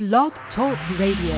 [0.00, 1.36] Blog Talk Radio.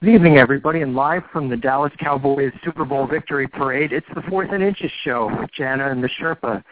[0.00, 4.22] Good evening, everybody, and live from the Dallas Cowboys Super Bowl victory parade, it's the
[4.30, 6.62] Fourth and Inches show with Jana and the Sherpa.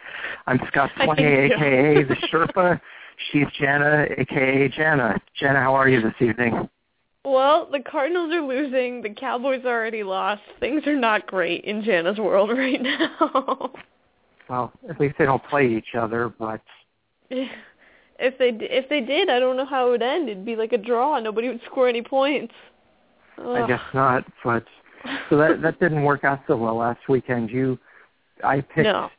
[0.47, 2.79] I'm Scott Swaney, aka the Sherpa.
[3.29, 5.21] She's Jana, aka Jana.
[5.37, 6.69] Jana, how are you this evening?
[7.25, 9.01] Well, the Cardinals are losing.
[9.01, 10.43] The Cowboys already lost.
[10.61, 13.69] Things are not great in Jana's world right now.
[14.49, 16.61] well, at least they don't play each other, but
[18.19, 20.29] if they if they did, I don't know how it would end.
[20.29, 21.19] It'd be like a draw.
[21.19, 22.53] Nobody would score any points.
[23.37, 23.47] Ugh.
[23.47, 24.23] I guess not.
[24.43, 24.65] But
[25.29, 27.49] so that that didn't work out so well last weekend.
[27.49, 27.77] You,
[28.43, 28.85] I picked.
[28.85, 29.09] No.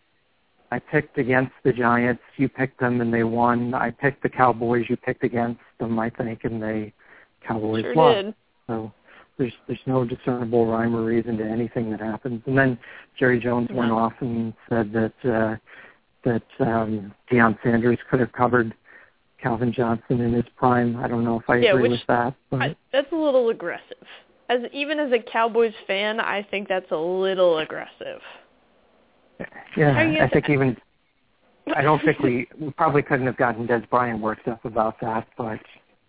[0.72, 2.22] I picked against the Giants.
[2.38, 3.72] You picked them and they won.
[3.72, 4.86] I picked the Cowboys.
[4.88, 6.92] You picked against them, I think, and they
[7.46, 8.24] Cowboys sure lost.
[8.24, 8.34] Did.
[8.66, 8.92] So
[9.38, 12.42] there's there's no discernible rhyme or reason to anything that happens.
[12.46, 12.78] And then
[13.18, 13.76] Jerry Jones no.
[13.76, 15.56] went off and said that uh,
[16.24, 18.74] that um, Deion Sanders could have covered
[19.46, 20.96] Calvin Johnson in his prime.
[20.96, 22.34] I don't know if I yeah, agree which, with that.
[22.50, 24.04] But I, that's a little aggressive.
[24.48, 28.20] As even as a Cowboys fan, I think that's a little aggressive.
[29.76, 30.76] Yeah, I think even
[31.74, 35.28] I don't think we, we probably couldn't have gotten Dez Bryant worked up about that,
[35.38, 35.60] but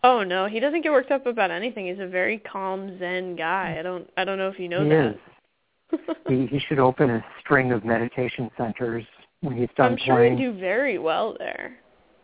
[0.03, 1.87] Oh no, he doesn't get worked up about anything.
[1.87, 3.75] He's a very calm Zen guy.
[3.77, 5.15] I don't I don't know if you know he that.
[5.91, 5.99] Is.
[6.27, 9.05] he he should open a string of meditation centers
[9.41, 10.37] when he's done I'm sure playing.
[10.37, 11.77] he'd do very well there.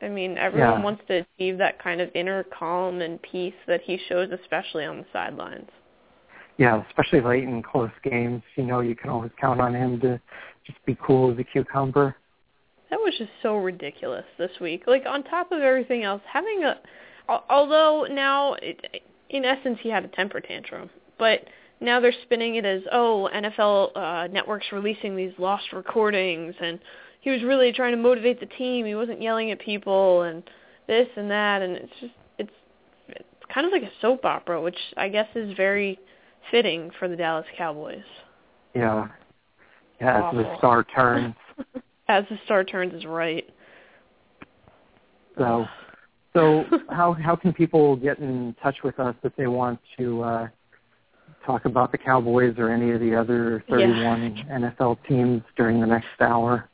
[0.03, 0.83] I mean, everyone Yeah.
[0.83, 4.97] wants to achieve that kind of inner calm and peace that he shows, especially on
[4.97, 5.69] the sidelines.
[6.57, 8.43] Yeah, especially late in close games.
[8.55, 10.19] You know, you can always count on him to
[10.65, 12.15] just be cool as a cucumber.
[12.89, 14.83] That was just so ridiculous this week.
[14.85, 16.79] Like on top of everything else, having a
[17.27, 21.47] al- although now it, in essence he had a temper tantrum, but
[21.81, 26.79] now they're spinning it as oh NFL uh, networks releasing these lost recordings and
[27.21, 28.85] he was really trying to motivate the team.
[28.85, 30.43] He wasn't yelling at people and
[30.87, 32.53] this and that and it's just it's
[33.09, 35.99] it's kind of like a soap opera, which I guess is very
[36.51, 38.03] fitting for the Dallas Cowboys.
[38.73, 39.07] Yeah.
[40.01, 41.35] Yeah, as the star turns.
[42.09, 43.49] As the star turns is right.
[45.37, 45.65] So
[46.33, 50.47] so how how can people get in touch with us if they want to uh
[51.45, 56.07] talk about the Cowboys or any of the other 31 NFL teams during the next
[56.19, 56.69] hour?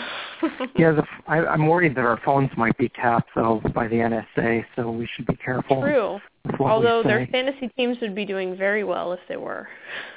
[0.74, 4.64] Yeah, the, I, I'm worried that our phones might be tapped though by the NSA,
[4.74, 5.80] so we should be careful.
[5.80, 6.18] True.
[6.58, 9.68] Although their fantasy teams would be doing very well if they were.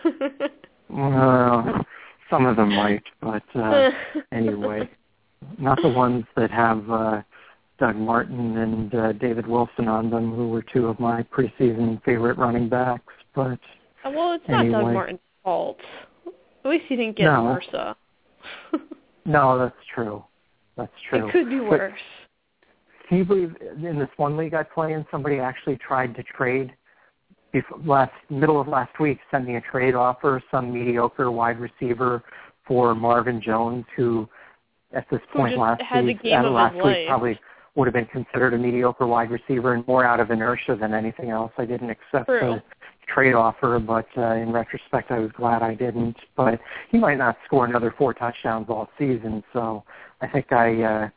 [0.89, 1.85] Well,
[2.29, 3.89] some of them might, but uh,
[4.31, 4.89] anyway,
[5.57, 7.21] not the ones that have uh,
[7.79, 12.37] Doug Martin and uh, David Wilson on them, who were two of my preseason favorite
[12.37, 13.13] running backs.
[13.33, 13.59] But
[14.05, 14.93] well, it's not Doug.
[14.93, 15.77] Martin's fault.
[16.27, 17.57] At least he didn't get No.
[17.73, 17.95] MRSA.
[19.25, 20.21] no, that's true.
[20.75, 21.29] That's true.
[21.29, 21.99] It could be But worse.
[23.07, 26.73] Can you believe in this one league I play in, somebody actually tried to trade
[27.53, 32.23] before, last middle of last week, sent me a trade offer, some mediocre wide receiver
[32.67, 34.27] for Marvin Jones, who
[34.93, 37.07] at this Who point just last week, uh, of last week life.
[37.07, 37.39] probably
[37.75, 41.29] would have been considered a mediocre wide receiver and more out of inertia than anything
[41.29, 41.51] else.
[41.57, 42.39] I didn't accept True.
[42.39, 42.63] the
[43.07, 46.17] trade offer, but uh, in retrospect, I was glad I didn't.
[46.35, 49.83] But he might not score another four touchdowns all season, so
[50.21, 51.09] I think I uh,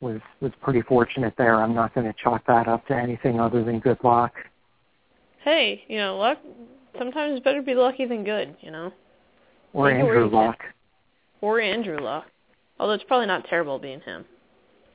[0.00, 1.62] was was pretty fortunate there.
[1.62, 4.32] I'm not going to chalk that up to anything other than good luck.
[5.44, 6.38] Hey, you know, luck.
[6.98, 8.54] Sometimes better be lucky than good.
[8.60, 8.92] You know,
[9.72, 10.28] Or it Andrew.
[10.28, 10.58] Luck.
[11.40, 12.26] or Andrew Luck.
[12.78, 14.24] Although it's probably not terrible being him.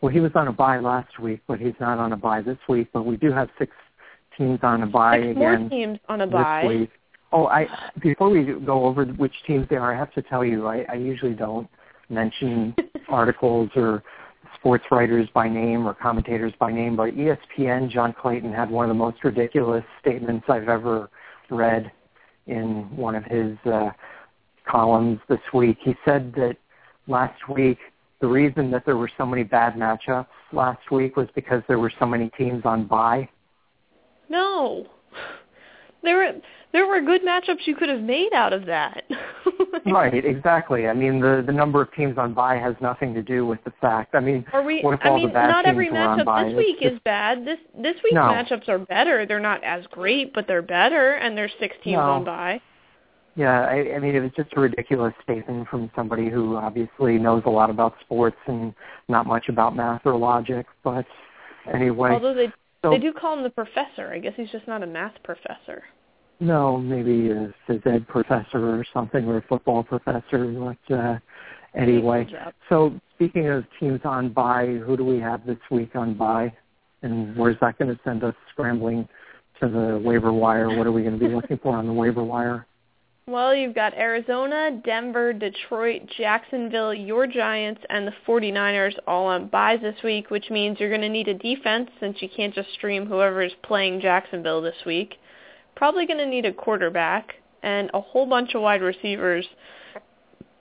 [0.02, 2.58] Well, he was on a bye last week, but he's not on a bye this
[2.70, 2.88] week.
[2.94, 3.72] But we do have six
[4.38, 6.66] teams on a bye again more teams on a bye.
[6.66, 6.90] week.
[7.32, 7.68] Oh, I
[8.02, 10.96] before we go over which teams they are, I have to tell you, I, I
[10.96, 11.68] usually don't
[12.10, 12.76] mention
[13.10, 14.04] articles or
[14.56, 18.90] sports writers by name or commentators by name, but ESPN, John Clayton had one of
[18.90, 21.10] the most ridiculous statements I've ever
[21.50, 21.92] read
[22.48, 23.92] in one of his uh,
[24.68, 25.78] columns this week.
[25.84, 26.58] He said that
[27.08, 27.78] last week
[28.20, 31.92] the reason that there were so many bad matchups last week was because there were
[32.00, 33.30] so many teams on bye.
[34.30, 34.88] No.
[36.04, 36.32] There were
[36.74, 39.04] there were good matchups you could have made out of that.
[39.86, 40.88] right, exactly.
[40.88, 43.74] I mean, the the number of teams on bye has nothing to do with the
[43.82, 44.14] fact.
[44.14, 47.46] I mean, are we, I mean, not every matchup this week It's is bad.
[47.46, 48.22] This this week's No.
[48.22, 49.26] matchups are better.
[49.26, 52.02] They're not as great, but they're better, and there's six teams No.
[52.02, 52.62] on bye.
[53.36, 57.44] Yeah, I, I mean, it was just a ridiculous statement from somebody who obviously knows
[57.46, 58.74] a lot about sports and
[59.10, 60.66] not much about math or logic.
[60.84, 61.06] But
[61.72, 62.52] anyway, Although they
[62.88, 64.12] so they do call him the professor.
[64.14, 65.84] I guess he's just not a math professor.
[66.40, 70.46] no, maybe a phys ed professor or something, or a football professor.
[70.88, 71.20] But uh,
[71.76, 72.28] anyway,
[72.70, 76.54] so speaking of teams on bye, who do we have this week on bye,
[77.02, 79.08] and where's that going to send us scrambling
[79.60, 80.76] to the waiver wire?
[80.76, 82.68] What are we going to be looking for on the waiver wire?
[83.30, 89.82] Well, you've got Arizona, Denver, Detroit, Jacksonville, your Giants, and the 49ers all on buys
[89.82, 93.06] this week, which means you're going to need a defense since you can't just stream
[93.06, 95.16] whoever is playing Jacksonville this week.
[95.76, 97.34] Probably going to need a quarterback
[97.64, 99.46] and a whole bunch of wide receivers,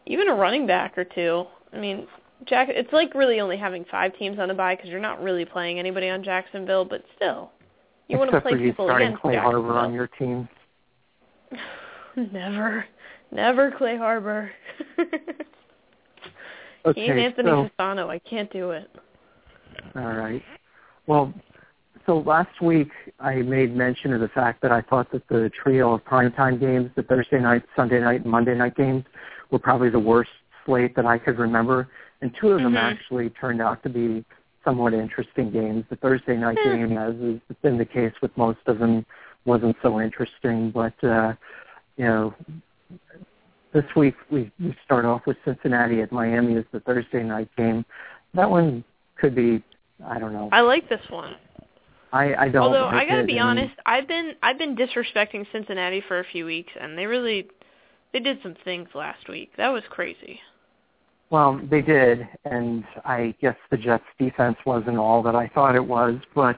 [0.07, 1.45] even a running back or two.
[1.73, 2.09] I mean,
[2.47, 5.45] Jack, it's like really only having five teams on the buy because you're not really
[5.45, 7.53] playing anybody on Jacksonville, but still,
[8.09, 10.49] you want to play people against Clay Harbor on your team.
[12.33, 12.85] Never.
[13.31, 14.51] Never Clay Harbor.
[16.85, 18.09] Okay, and Anthony so Fasano.
[18.09, 18.89] I can't do it.
[19.97, 20.41] all right.
[21.09, 21.35] Well,
[22.07, 25.95] so last week I made mention of the fact that I thought that the trio
[25.95, 29.05] of primetime games, the Thursday night, Sunday night, and Monday night games,
[29.51, 30.31] were probably the worst
[30.65, 31.89] slate that I could remember,
[32.21, 32.93] and two of them Mhm.
[32.93, 34.25] actually turned out to be
[34.65, 35.85] somewhat interesting games.
[35.91, 39.05] The Thursday night game, as has been the case with most of them,
[39.45, 41.33] wasn't so interesting, but uh,
[41.97, 42.35] you know.
[43.73, 47.85] This week we, we start off with Cincinnati at Miami as the Thursday night game.
[48.33, 48.83] That one
[49.21, 49.63] could be,
[50.03, 50.49] I don't know.
[50.51, 51.35] I like this one.
[52.13, 52.63] I, I don't.
[52.63, 56.47] Although I gotta it, be honest, I've been I've been disrespecting Cincinnati for a few
[56.47, 57.49] weeks, and they really
[58.13, 59.51] they did some things last week.
[59.57, 60.41] That was crazy.
[61.29, 65.85] Well, they did, and I guess the Jets' defense wasn't all that I thought it
[65.85, 66.57] was, but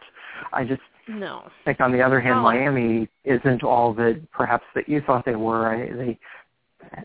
[0.53, 1.51] I just No.
[1.65, 2.43] think on the other hand, Oh.
[2.43, 5.67] Miami isn't all that perhaps that you thought they were.
[5.69, 6.19] I, they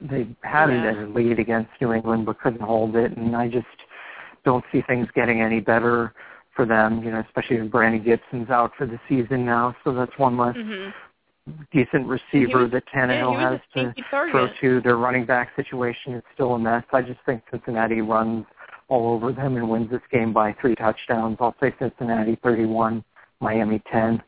[0.02, 0.92] they had Yeah.
[0.92, 3.66] a lead against New England but couldn't hold it, and I just
[4.46, 6.14] don't see things getting any better
[6.56, 7.02] for them.
[7.04, 10.56] You know, especially if Brandon Gibson's out for the season now, so that's one less
[10.56, 10.94] Mhm.
[11.72, 13.94] decent receiver was- that Tannehill has to
[14.32, 14.80] throw to.
[14.82, 16.84] Their running back situation is still a mess.
[16.94, 18.46] I just think Cincinnati runs
[18.90, 21.38] all over them and wins this game by three touchdowns.
[21.42, 23.04] I'll say Cincinnati 31,
[23.44, 24.24] Miami 10.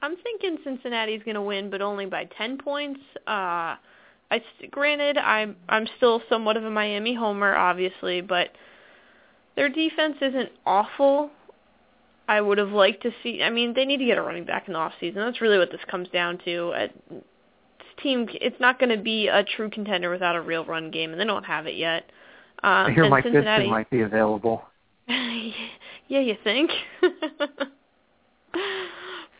[0.00, 3.00] I'm thinking Cincinnati's going to win, but only by 10 points.
[3.26, 3.76] Uh,
[4.30, 8.50] I granted I'm I'm still somewhat of a Miami homer, obviously, but
[9.56, 11.30] their defense isn't awful.
[12.28, 13.42] I would have liked to see.
[13.42, 15.22] I mean, they need to get a running back in the off season.
[15.22, 16.68] That's really what this comes down to.
[16.68, 20.90] Uh, This team, it's not going to be a true contender without a real run
[20.90, 22.04] game, and they don't have it yet.
[22.62, 24.62] Um, I hear Mike Cincinnati, might be available.
[25.08, 26.70] yeah, you think?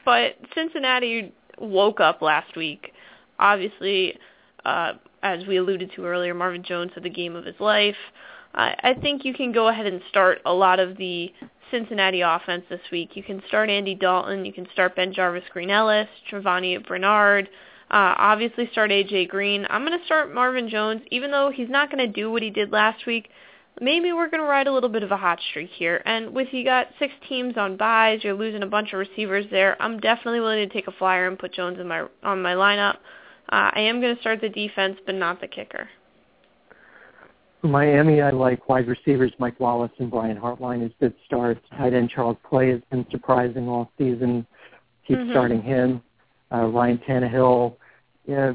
[0.04, 2.92] but Cincinnati woke up last week.
[3.38, 4.18] Obviously,
[4.64, 7.96] uh, as we alluded to earlier, Marvin Jones had the game of his life.
[8.54, 11.32] I, I think you can go ahead and start a lot of the
[11.70, 13.10] Cincinnati offense this week.
[13.14, 14.44] You can start Andy Dalton.
[14.44, 17.48] You can start Ben Jarvis Green Ellis, Giovani Bernard.
[17.90, 19.66] Uh, obviously start AJ Green.
[19.70, 22.50] I'm going to start Marvin Jones, even though he's not going to do what he
[22.50, 23.30] did last week
[23.80, 26.02] maybe we're going to ride a little bit of a hot streak here.
[26.04, 29.80] And with you got six teams on buys, you're losing a bunch of receivers there.
[29.80, 32.96] I'm definitely willing to take a flyer and put Jones in my on my lineup.
[33.50, 35.88] Uh, I am going to start the defense, but not the kicker.
[37.62, 41.60] Miami, I like wide receivers Mike Wallace and Brian Hartline as good starts.
[41.76, 44.46] Tight end Charles Clay has been surprising all season.
[45.06, 45.30] Keep Mhm.
[45.30, 46.02] starting him.
[46.52, 47.76] Uh, Ryan Tannehill,
[48.26, 48.54] yeah,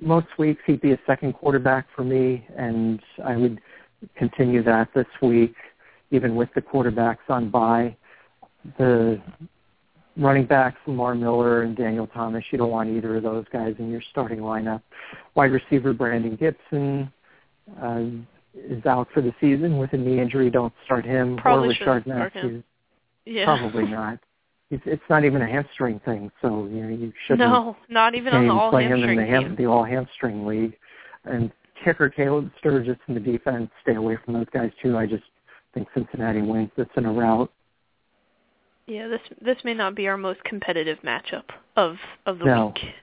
[0.00, 3.60] most weeks he'd be a second quarterback for me, and I would
[4.16, 5.54] continue that this week,
[6.10, 7.96] even with the quarterbacks on bye.
[8.78, 9.20] The
[10.16, 13.90] running backs, Lamar Miller and Daniel Thomas, you don't want either of those guys in
[13.90, 14.82] your starting lineup.
[15.34, 17.12] Wide receiver Brandon Gibson
[17.82, 18.02] uh,
[18.54, 20.50] is out for the season with a knee injury.
[20.50, 22.06] Don't start him Probably or Richard.
[22.06, 22.64] Matthews.
[23.24, 23.44] Yeah.
[23.44, 24.18] Probably not.
[24.70, 28.32] It's, it's not even a hamstring thing, so you know you shouldn't No, not even
[28.32, 30.74] on the all play him in hamstring the, ham- the all hamstring league.
[31.24, 31.52] And
[31.84, 34.96] kicker Caleb Sturgis in the defense, stay away from those guys too.
[34.96, 35.24] I just
[35.74, 37.50] think Cincinnati wins this in a rout.
[38.86, 41.44] Yeah, this this may not be our most competitive matchup
[41.76, 41.96] of
[42.26, 42.66] of the No.
[42.66, 42.94] week.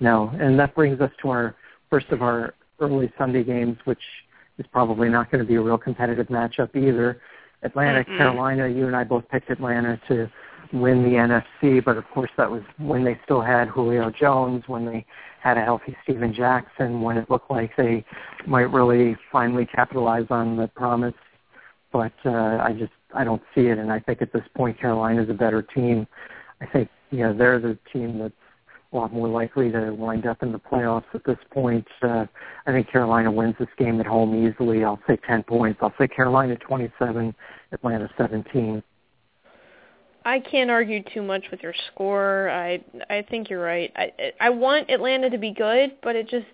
[0.00, 1.54] No, and that brings us to our
[1.90, 4.00] first of our early Sunday games, which
[4.58, 7.20] is probably not going to be a real competitive matchup either.
[7.62, 8.16] Atlanta, Mm-mm.
[8.16, 8.68] Carolina.
[8.68, 10.30] You and I both picked Atlanta to
[10.72, 14.84] win the NFC, but of course that was when they still had Julio Jones, when
[14.86, 15.04] they
[15.42, 18.04] had a healthy Steven Jackson, when it looked like they
[18.46, 21.14] might really finally capitalize on the promise.
[21.92, 25.28] But uh, I just I don't see it, and I think at this point Carolina's
[25.30, 26.06] a better team.
[26.60, 28.34] I think you know they're the team that's
[28.92, 31.86] a lot more likely to wind up in the playoffs at this point.
[32.02, 32.26] Uh,
[32.66, 34.84] I think Carolina wins this game at home easily.
[34.84, 35.78] I'll say 10 points.
[35.80, 37.34] I'll say Carolina 27,
[37.72, 38.82] Atlanta 17.
[40.24, 42.50] I can't argue too much with your score.
[42.50, 43.92] I I think you're right.
[43.96, 46.46] I I want Atlanta to be good, but it just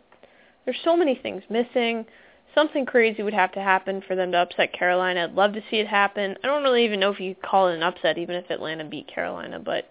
[0.64, 2.06] there's so many things missing.
[2.54, 5.25] Something crazy would have to happen for them to upset Carolina.
[5.25, 6.37] I'd love to see it happen.
[6.42, 9.08] I don't really even know if you call it an upset, even if Atlanta beat
[9.08, 9.58] Carolina.
[9.58, 9.90] But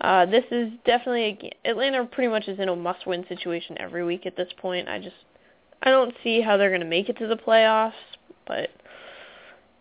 [0.00, 2.04] uh, this is definitely a, Atlanta.
[2.04, 4.88] Pretty much is in a must-win situation every week at this point.
[4.88, 5.16] I just
[5.82, 7.92] I don't see how they're going to make it to the playoffs.
[8.46, 8.68] But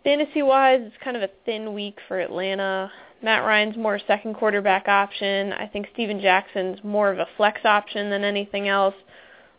[0.04, 2.92] fantasy-wise, it's kind of a thin week for Atlanta.
[3.22, 5.54] Matt Ryan's more a second quarterback option.
[5.54, 8.96] I think Steven Jackson's more of a flex option than anything else.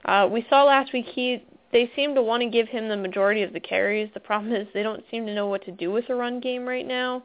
[0.05, 3.43] Uh, we saw last week he they seem to want to give him the majority
[3.43, 4.11] of the carries.
[4.13, 6.67] The problem is they don't seem to know what to do with a run game
[6.67, 7.23] right now.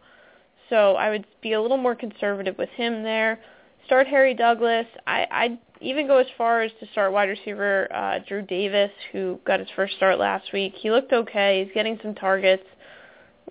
[0.70, 3.39] So I would be a little more conservative with him there.
[3.86, 4.86] Start Harry Douglas.
[5.06, 9.39] I, I'd even go as far as to start wide receiver uh, Drew Davis, who
[9.46, 10.74] got his first start last week.
[10.75, 11.63] He looked okay.
[11.63, 12.63] He's getting some targets.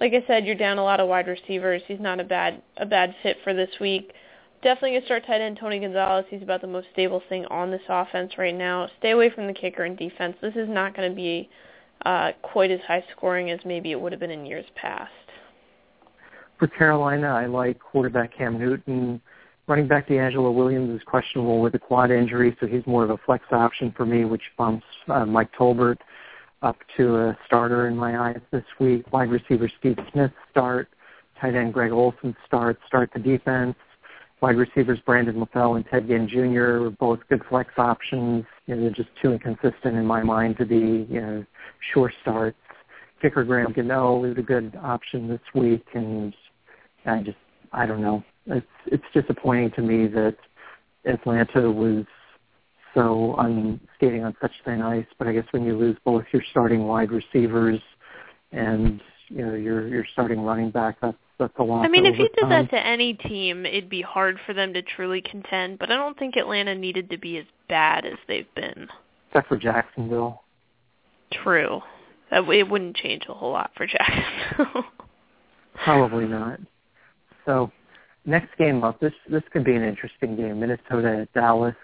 [0.00, 1.82] Like I said, you're down a lot of wide receivers.
[1.86, 4.12] He's not a bad a bad fit for this week.
[4.62, 6.24] Definitely gonna start tight end Tony Gonzalez.
[6.30, 8.88] He's about the most stable thing on this offense right now.
[8.98, 10.36] Stay away from the kicker and defense.
[10.40, 11.48] This is not going to be
[12.04, 15.12] uh, quite as high scoring as maybe it would have been in years past.
[16.58, 19.20] For Carolina, I like quarterback Cam Newton.
[19.66, 23.16] Running back DeAngelo Williams is questionable with a quad injury, so he's more of a
[23.24, 25.96] flex option for me, which bumps uh, Mike Tolbert
[26.64, 29.04] up to a starter in my eyes this week.
[29.12, 30.88] Wide receiver Steve Smith start.
[31.40, 32.78] Tight end Greg Olsen start.
[32.86, 33.76] Start the defense.
[34.40, 36.86] Wide receivers Brandon LaFell and Ted Ginn Jr.
[36.86, 38.44] are both good flex options.
[38.66, 41.44] You know, they're just too inconsistent in my mind to be you know
[41.92, 42.56] sure starts.
[43.20, 46.34] Kicker Graham Gano is a good option this week, and
[47.06, 47.38] I just
[47.72, 48.24] I don't know.
[48.46, 50.36] It's it's disappointing to me that
[51.04, 52.04] Atlanta was
[52.94, 55.06] so on skating on such thin ice.
[55.18, 57.80] But I guess when you lose both your starting wide receivers
[58.52, 61.84] and you know your your starting running back, that's that's a lot.
[61.84, 64.82] I mean, if you did that to any team, it'd be hard for them to
[64.82, 65.78] truly contend.
[65.78, 68.88] But I don't think Atlanta needed to be as bad as they've been.
[69.28, 70.42] Except for Jacksonville.
[71.32, 71.80] True.
[72.30, 74.84] That it wouldn't change a whole lot for Jacksonville.
[75.82, 76.60] Probably not.
[77.44, 77.70] So
[78.24, 80.60] next game up, this this could be an interesting game.
[80.60, 81.74] Minnesota at Dallas.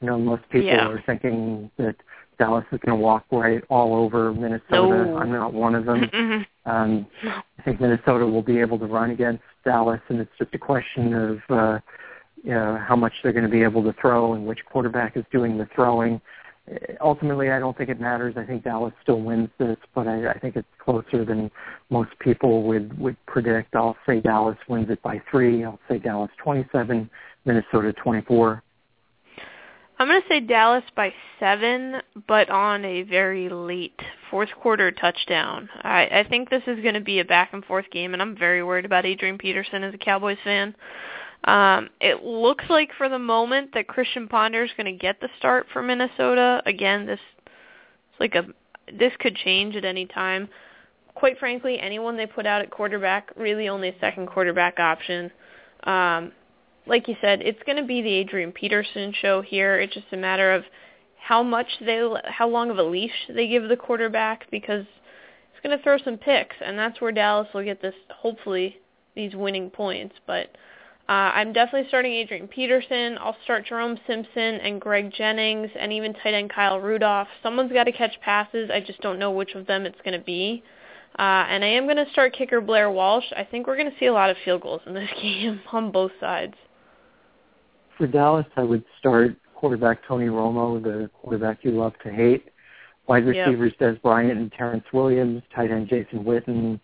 [0.00, 0.88] You know, most people Yeah.
[0.88, 1.96] are thinking that
[2.38, 5.06] Dallas is going to walk right all over Minnesota.
[5.06, 5.16] No.
[5.18, 6.44] I'm not one of them.
[6.66, 10.58] Um, I think Minnesota will be able to run against Dallas, and it's just a
[10.58, 11.78] question of uh,
[12.42, 15.24] you know, how much they're going to be able to throw and which quarterback is
[15.32, 16.20] doing the throwing.
[17.00, 18.34] Ultimately, I don't think it matters.
[18.36, 21.50] I think Dallas still wins this, but I, I think it's closer than
[21.90, 23.76] most people would would predict.
[23.76, 25.64] I'll say Dallas wins it by three.
[25.64, 27.08] I'll say Dallas 27,
[27.44, 28.62] Minnesota 24.
[29.98, 33.98] I'm going to say Dallas by seven, but on a very late
[34.30, 35.70] fourth quarter touchdown.
[35.82, 38.36] I, I think this is going to be a back and forth game, and I'm
[38.36, 40.74] very worried about Adrian Peterson as a Cowboys fan.
[41.44, 45.28] Um, it looks like for the moment that Christian Ponder is going to get the
[45.38, 46.62] start for Minnesota.
[46.66, 48.46] Again, this it's like a
[48.92, 50.48] this could change at any time.
[51.14, 55.30] Quite frankly, anyone they put out at quarterback really only a second quarterback option.
[55.84, 56.32] Um,
[56.86, 59.78] like you said, it's going to be the Adrian Peterson show here.
[59.80, 60.64] It's just a matter of
[61.20, 64.84] how much they, how long of a leash they give the quarterback because
[65.52, 68.76] it's going to throw some picks, and that's where Dallas will get this, hopefully,
[69.14, 70.14] these winning points.
[70.26, 70.50] But
[71.08, 73.16] uh, I'm definitely starting Adrian Peterson.
[73.18, 77.28] I'll start Jerome Simpson and Greg Jennings and even tight end Kyle Rudolph.
[77.42, 78.70] Someone's got to catch passes.
[78.72, 80.62] I just don't know which of them it's going to be.
[81.18, 83.24] Uh, and I am going to start kicker Blair Walsh.
[83.36, 85.90] I think we're going to see a lot of field goals in this game on
[85.90, 86.54] both sides.
[87.96, 92.48] For Dallas, I would start quarterback Tony Romo, the quarterback you love to hate.
[93.06, 93.46] Wide Yep.
[93.46, 96.80] receivers Dez Bryant and Terrence Williams, tight end Jason Witten,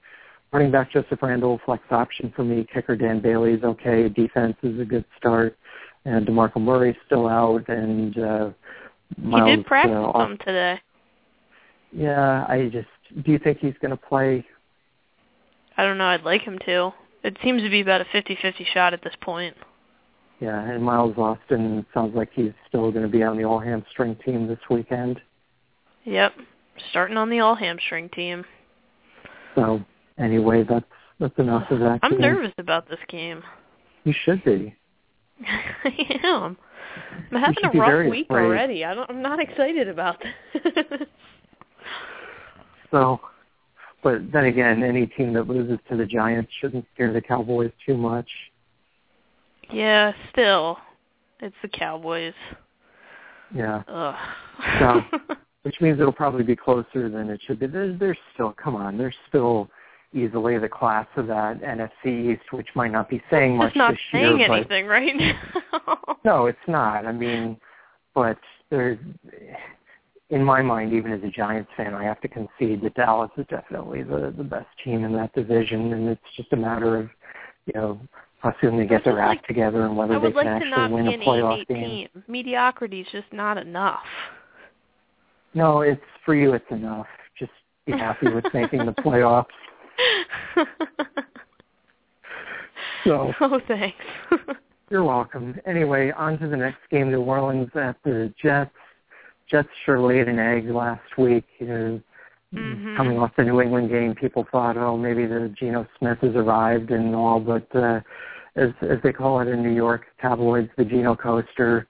[0.53, 2.65] running back Joseph Randle, flex option for me.
[2.73, 4.09] Kicker Dan Bailey is okay.
[4.09, 5.57] Defense is a good start.
[6.05, 8.51] And DeMarco Murray's still out, and uh,
[9.19, 10.81] Miles, he did practice uh, off- today.
[11.93, 12.89] Yeah, I just
[13.25, 14.45] do you think he's going to play?
[15.77, 16.07] I don't know.
[16.07, 16.93] I'd like him to.
[17.23, 19.57] It seems to be about a 50-50 shot at this point.
[20.43, 24.17] Yeah, and Miles Austin sounds like he's still going to be on the all hamstring
[24.25, 25.21] team this weekend.
[26.03, 26.33] Yep.
[26.91, 28.45] Starting on the all hamstring team.
[29.55, 29.81] So
[30.19, 30.85] anyway, that's
[31.21, 32.01] that's enough of that.
[32.03, 32.23] I'm game.
[32.23, 33.41] nervous about this game.
[34.03, 34.75] You should be.
[35.47, 36.57] I am.
[37.31, 38.45] I'm having a rough week afraid.
[38.45, 38.85] already.
[38.85, 40.75] I don't, I'm not excited about this.
[42.91, 43.21] so,
[44.03, 47.97] but then again, any team that loses to the Giants shouldn't scare the Cowboys too
[47.97, 48.29] much.
[49.71, 50.79] Yeah, still,
[51.41, 52.35] it's the Cowboys.
[53.55, 53.83] Yeah.
[53.89, 54.15] Ugh.
[54.79, 57.67] so, which means it'll probably be closer than it should be.
[57.67, 59.69] There's, there's still, come on, there's still
[60.15, 63.93] easily the class of that NFC East, which might not be saying much it's not
[63.93, 64.53] this saying year.
[64.53, 66.17] anything, right now.
[66.25, 67.07] no, it's not.
[67.07, 67.57] I mean,
[68.15, 68.39] but
[68.71, 68.99] there's,
[70.31, 73.47] in my mind, even as a Giants fan, I have to concede that Dallas is
[73.49, 77.11] definitely the the best team in that division, and it's just a matter of,
[77.67, 78.01] you know,
[78.43, 81.07] how soon they get their act like, together and whether they can like actually win
[81.07, 82.09] a playoff game.
[82.27, 84.03] Mediocrity is just not enough.
[85.55, 86.53] No, it's for you.
[86.55, 87.07] It's enough.
[87.39, 87.53] Just
[87.87, 89.47] be happy with making the playoffs.
[93.05, 93.33] so.
[93.41, 93.97] Oh, thanks.
[94.91, 95.61] you're welcome.
[95.65, 97.13] Anyway, on to the next game.
[97.13, 98.71] New Orleans at the Jets.
[99.49, 101.45] Jets sure laid an egg last week.
[101.61, 102.01] You know,
[102.53, 102.97] mm-hmm.
[102.97, 106.91] coming off the New England game, people thought, oh, maybe the Geno Smith has arrived
[106.91, 108.01] and all, but uh,
[108.57, 111.87] as as they call it in New York tabloids, the Geno coaster.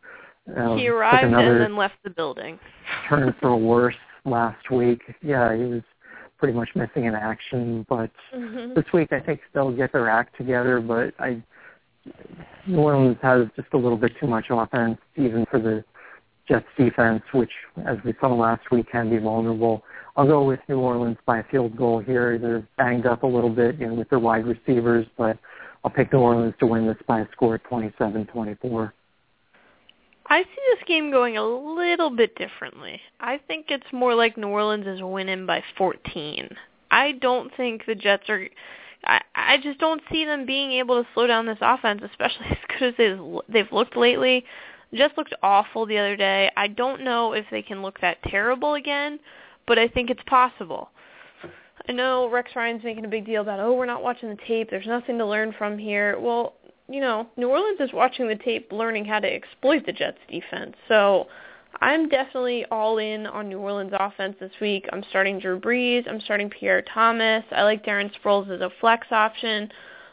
[0.57, 2.59] Uh, he arrived and then left the building.
[3.09, 5.03] turned for worse last week.
[5.23, 5.83] Yeah, he was
[6.39, 7.87] pretty much missing in action.
[7.89, 8.75] But mm-hmm.
[8.75, 10.81] this week, I think they'll get their act together.
[10.81, 11.43] But I,
[12.67, 15.85] New Orleans has just a little bit too much offense, even for the
[16.49, 17.53] Jets defense, which,
[17.87, 19.85] as we saw last week, can be vulnerable.
[20.17, 22.39] I'll go with New Orleans by a field goal here.
[22.39, 25.39] They're banged up a little bit, you know, with their wide receivers, but
[25.85, 28.93] I'll pick New Orleans to win this by a score of 27-24.
[30.27, 33.01] I see this game going a little bit differently.
[33.21, 36.49] I think it's more like New Orleans is winning by 14.
[36.91, 38.47] I don't think the Jets are.
[39.05, 43.01] I just don't see them being able to slow down this offense, especially as good
[43.01, 44.45] as they've looked lately.
[44.95, 46.51] Just looked awful the other day.
[46.57, 49.19] I don't know if they can look that terrible again,
[49.67, 50.91] but I think it's possible.
[51.89, 54.71] I know Rex Ryan's making a big deal about, oh, we're not watching the tape.
[54.71, 56.19] There's nothing to learn from here.
[56.19, 56.55] Well,
[56.89, 60.77] you know, New Orleans is watching the tape, learning how to exploit the Jets defense.
[60.89, 61.27] So
[61.81, 64.87] I'm definitely all in on New Orleans offense this week.
[64.93, 66.09] I'm starting Drew Brees.
[66.09, 67.45] I'm starting Pierre Thomas.
[67.51, 69.71] I like Darren Sproles as a flex option.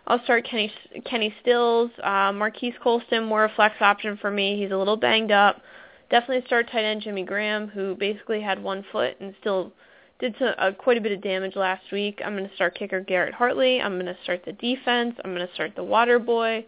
[0.07, 0.71] I'll start Kenny
[1.05, 1.91] Kenny Stills.
[2.01, 4.59] Uh, Marques Colston, more a flex option for me.
[4.59, 5.61] He's a little banged up.
[6.09, 9.71] Definitely start tight end Jimmy Graham, who basically had one foot and still
[10.19, 12.19] did some, uh, quite a bit of damage last week.
[12.23, 13.79] I'm going to start kicker Garrett Hartley.
[13.81, 15.15] I'm going to start the defense.
[15.23, 16.65] I'm going to start the water boy.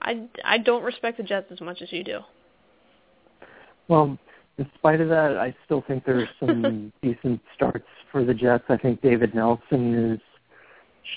[0.00, 2.20] I, I don't respect the Jets as much as you do.
[3.88, 4.18] Well,
[4.58, 8.64] in spite of that, I still think there's some decent starts for the Jets.
[8.68, 10.18] I think David Nelson has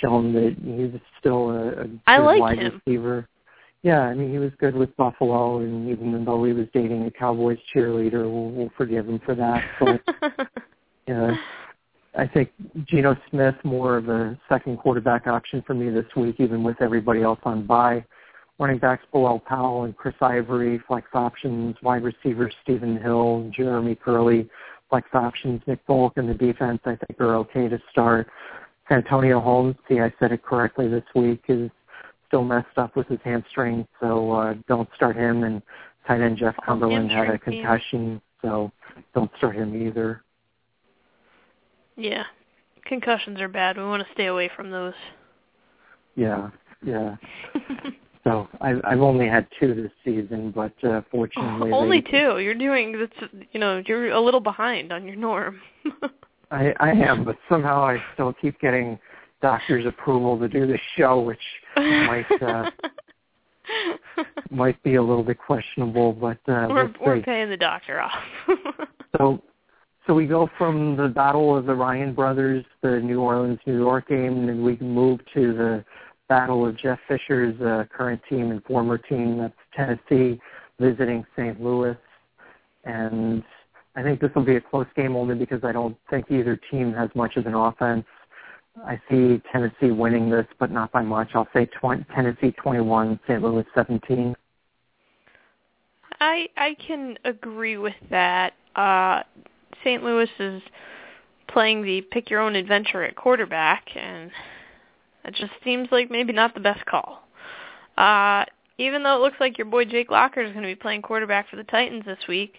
[0.02, 2.82] shown that he's still a, a good I like wide him.
[2.86, 3.28] receiver.
[3.88, 7.12] Yeah, I mean he was good with Buffalo, and even though he was dating a
[7.12, 9.64] Cowboys cheerleader, we'll, we'll forgive him for that.
[9.80, 10.02] But
[11.08, 11.34] yeah,
[12.14, 12.52] I think
[12.84, 17.22] Geno Smith more of a second quarterback option for me this week, even with everybody
[17.22, 18.04] else on bye.
[18.60, 24.50] Running backs Bilal Powell and Chris Ivory, flex options, wide receivers Stephen Hill, Jeremy Kerley,
[24.90, 28.28] flex options, Nick Folk, and the defense I think are okay to start.
[28.90, 31.72] Santonio Holmes, see I said it correctly this week, is
[32.28, 35.44] still messed up with his hamstring, so uh, don't start him.
[35.44, 35.62] And
[36.08, 38.72] tight end Jeff Cumberland had a concussion, so
[39.14, 40.24] don't start him either.
[41.96, 42.24] Yeah.
[42.86, 43.78] Concussions are bad.
[43.78, 44.94] We want to stay away from those.
[46.16, 46.50] Yeah,
[46.86, 47.16] yeah.
[48.24, 52.40] so I've I've only had two this season, but uh, fortunately oh, only they, two.
[52.40, 55.60] You're doing that's you know you're a little behind on your norm.
[56.52, 58.98] I I am, but somehow I still keep getting
[59.42, 61.40] doctor's approval to do the show, which
[61.76, 62.72] might uh,
[64.50, 66.14] might be a little bit questionable.
[66.14, 68.24] But uh, we're we're paying the doctor off.
[69.18, 69.42] so
[70.08, 74.08] so we go from the battle of the Ryan brothers, the New Orleans, New York
[74.08, 75.86] game, and then we move to the
[76.30, 80.40] battle of Jeff Fisher's uh, current team and former team, that's Tennessee,
[80.80, 81.62] visiting St.
[81.62, 81.98] Louis.
[82.86, 83.44] And
[83.96, 86.94] I think this will be a close game only because I don't think either team
[86.94, 88.06] has much of an offense.
[88.86, 91.30] I see Tennessee winning this, but not by much.
[91.34, 93.42] I'll say 20, Tennessee 21, St.
[93.42, 94.36] Louis 17.
[96.20, 98.54] I I can agree with that.
[98.76, 99.24] Uh,
[99.84, 100.04] St.
[100.04, 100.62] Louis is
[101.48, 104.32] playing the pick your own adventure at quarterback, and
[105.26, 107.24] it just seems like maybe not the best call.
[107.98, 108.46] Uh,
[108.78, 111.50] even though it looks like your boy Jake Locker is going to be playing quarterback
[111.50, 112.56] for the Titans this week,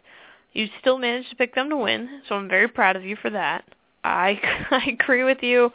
[0.53, 3.31] you still managed to pick them to win, so I'm very proud of you for
[3.31, 3.65] that.
[4.05, 5.71] I I agree with you.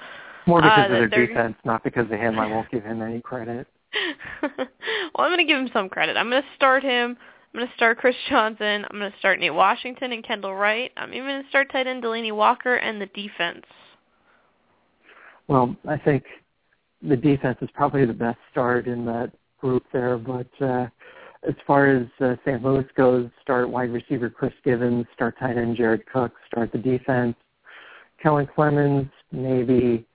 [0.46, 2.40] More because uh, of their defense, not because of him.
[2.40, 3.68] I won't give him any credit.
[4.42, 4.52] well,
[5.18, 6.18] I'm going to give him some credit.
[6.18, 7.18] I'm going to start him.
[7.54, 8.86] I'm going to start Chris Johnson.
[8.90, 10.92] I'm going to start Nate Washington and Kendall Wright.
[10.98, 13.66] I'm even going to start tight end Delanie Walker and the defense.
[15.48, 16.24] Well, I think
[17.02, 20.18] the defense is probably the best start in that group there.
[20.18, 20.88] But uh,
[21.48, 22.64] as far as uh, St.
[22.64, 27.36] Louis goes, start wide receiver Chris Givens, start tight end Jared Cook, start the defense.
[28.22, 30.06] Kellen Clemens, maybe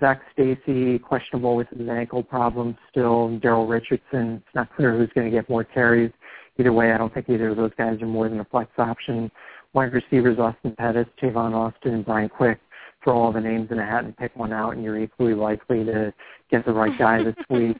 [0.00, 3.38] Zac Stacy, questionable with his ankle problem still.
[3.42, 6.12] Daryl Richardson, it's not clear who's going to get more carries.
[6.58, 9.30] Either way, I don't think either of those guys are more than a flex option.
[9.72, 12.58] Wide receivers, Austin Pettis, Tavon Austin, and Brian Quick.
[13.04, 15.84] Throw all the names in a hat and pick one out, and you're equally likely
[15.84, 16.12] to
[16.50, 17.76] get the right guy this week.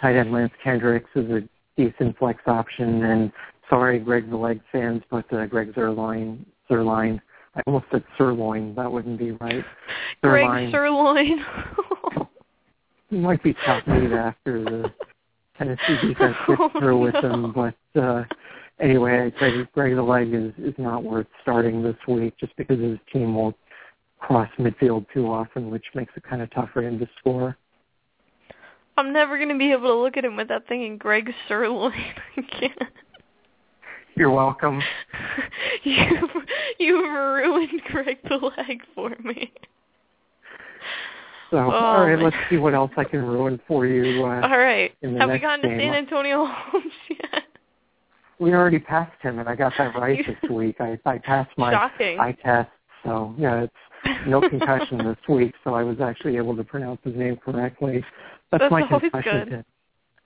[0.00, 1.42] Tight end Lance Kendricks is a
[1.76, 3.32] decent flex option, and
[3.68, 7.20] sorry, Greg the Leg fans, but uh, Greg Zuerlein, Zuerlein
[7.54, 8.74] I almost said sirloin.
[8.76, 9.64] That wouldn't be right.
[10.22, 11.44] Greg Sirloin.
[13.08, 14.92] he might be top meat after the
[15.58, 17.20] Tennessee defense gets oh, through with no.
[17.20, 17.52] him.
[17.52, 18.24] But uh,
[18.78, 22.98] anyway, Greg, Greg the Leg is, is not worth starting this week just because his
[23.12, 23.56] team won't
[24.20, 27.56] cross midfield too often, which makes it kind of tough for him to score.
[28.96, 31.92] I'm never going to be able to look at him without thinking Greg Sirloin.
[32.36, 32.82] I can't.
[34.20, 34.82] You're welcome.
[35.82, 36.28] you
[36.78, 39.50] you ruined Greg the leg for me.
[41.50, 44.22] So, oh, all right, let's see what else I can ruin for you.
[44.22, 44.92] Uh, all right.
[45.02, 45.78] Have we gotten game.
[45.78, 47.44] to San Antonio Holmes yet?
[48.38, 50.76] We already passed him, and I got that right this week.
[50.80, 52.20] I, I passed my Shocking.
[52.20, 52.68] eye test,
[53.02, 57.16] so yeah, it's no concussion this week, so I was actually able to pronounce his
[57.16, 58.04] name correctly.
[58.52, 59.48] That's, That's my always good.
[59.48, 59.66] test.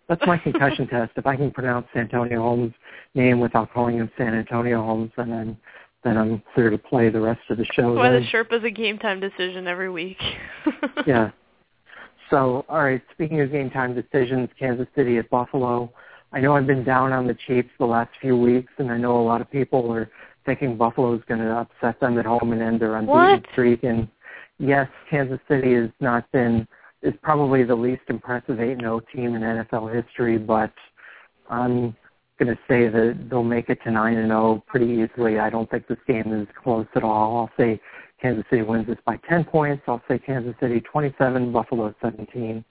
[0.09, 1.13] That's my concussion test.
[1.17, 2.75] If I can pronounce Santonio Holmes'
[3.15, 5.57] name without calling him San Antonio Holmes, and then I'm
[6.05, 7.95] then I'm clear to play the rest of the show.
[7.95, 8.23] Why then.
[8.23, 10.19] the Sherpa's a game time decision every week.
[11.07, 11.31] yeah.
[12.31, 13.03] So, all right.
[13.13, 15.93] Speaking of game time decisions, Kansas City at Buffalo.
[16.33, 19.19] I know I've been down on the Chiefs the last few weeks, and I know
[19.19, 20.11] a lot of people are
[20.45, 23.43] thinking Buffalo is going to upset them at home and end their unbeaten what?
[23.53, 23.85] streak.
[23.85, 24.09] And
[24.59, 26.67] yes, Kansas City has not been
[27.05, 30.73] is probably the least impressive 8-0 team in NFL history, but
[31.49, 31.95] I'm
[32.39, 35.39] going to say that they'll make it to 9-0 pretty easily.
[35.39, 37.37] I don't think this game is close at all.
[37.37, 37.81] I'll say
[38.21, 39.83] Kansas City wins this by 10 points.
[39.87, 42.65] I'll say Kansas City 27, Buffalo 17.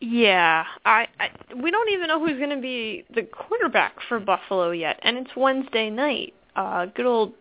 [0.00, 4.70] Yeah, I, I we don't even know who's going to be the quarterback for Buffalo
[4.70, 6.34] yet, and it's Wednesday night.
[6.54, 7.32] Uh, good old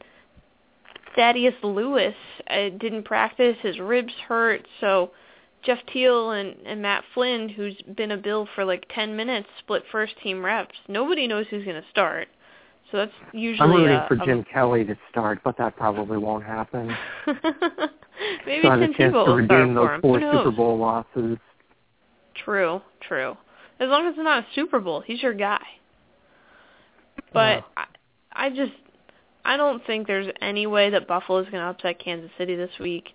[1.16, 2.16] Thaddeus Lewis
[2.50, 4.66] uh, didn't practice; his ribs hurt.
[4.80, 5.12] So
[5.66, 9.84] Jeff Tuel and, and Matt Flynn, who's been a Bill for like 10 minutes, split
[9.92, 10.76] first team reps.
[10.88, 12.28] Nobody knows who's going to start.
[12.92, 13.68] So that's usually.
[13.68, 14.54] I'm rooting for Jim a...
[14.54, 16.96] Kelly to start, but that probably won't happen.
[18.46, 20.02] Maybe so Tim Tebow will start those for him.
[20.02, 20.36] four Who knows?
[20.46, 21.38] Super Bowl losses.
[22.44, 23.36] True, true.
[23.80, 25.64] As long as it's not a Super Bowl, he's your guy.
[27.34, 27.62] But Yeah.
[27.78, 27.86] I,
[28.46, 28.72] I just,
[29.46, 32.72] I don't think there's any way that Buffalo is going to upset Kansas City this
[32.80, 33.10] week.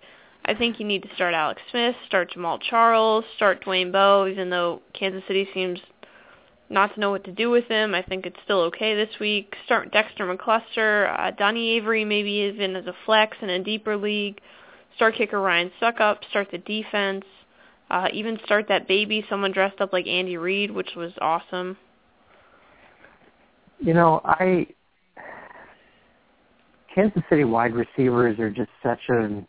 [0.45, 4.49] I think you need to start Alex Smith, start Jamaal Charles, start Dwayne Bowe, even
[4.49, 5.79] though Kansas City seems
[6.69, 7.93] not to know what to do with him.
[7.93, 9.53] I think it's still okay this week.
[9.65, 14.39] Start Dexter McCluster, uh, Donnie Avery maybe even as a flex in a deeper league.
[14.95, 17.25] Start kicker Ryan Succop, start the defense.
[17.89, 21.75] Uh, even start that baby, someone dressed up like Andy Reid, which was awesome.
[23.79, 24.67] You know, I
[26.93, 29.43] Kansas City wide receivers are just such a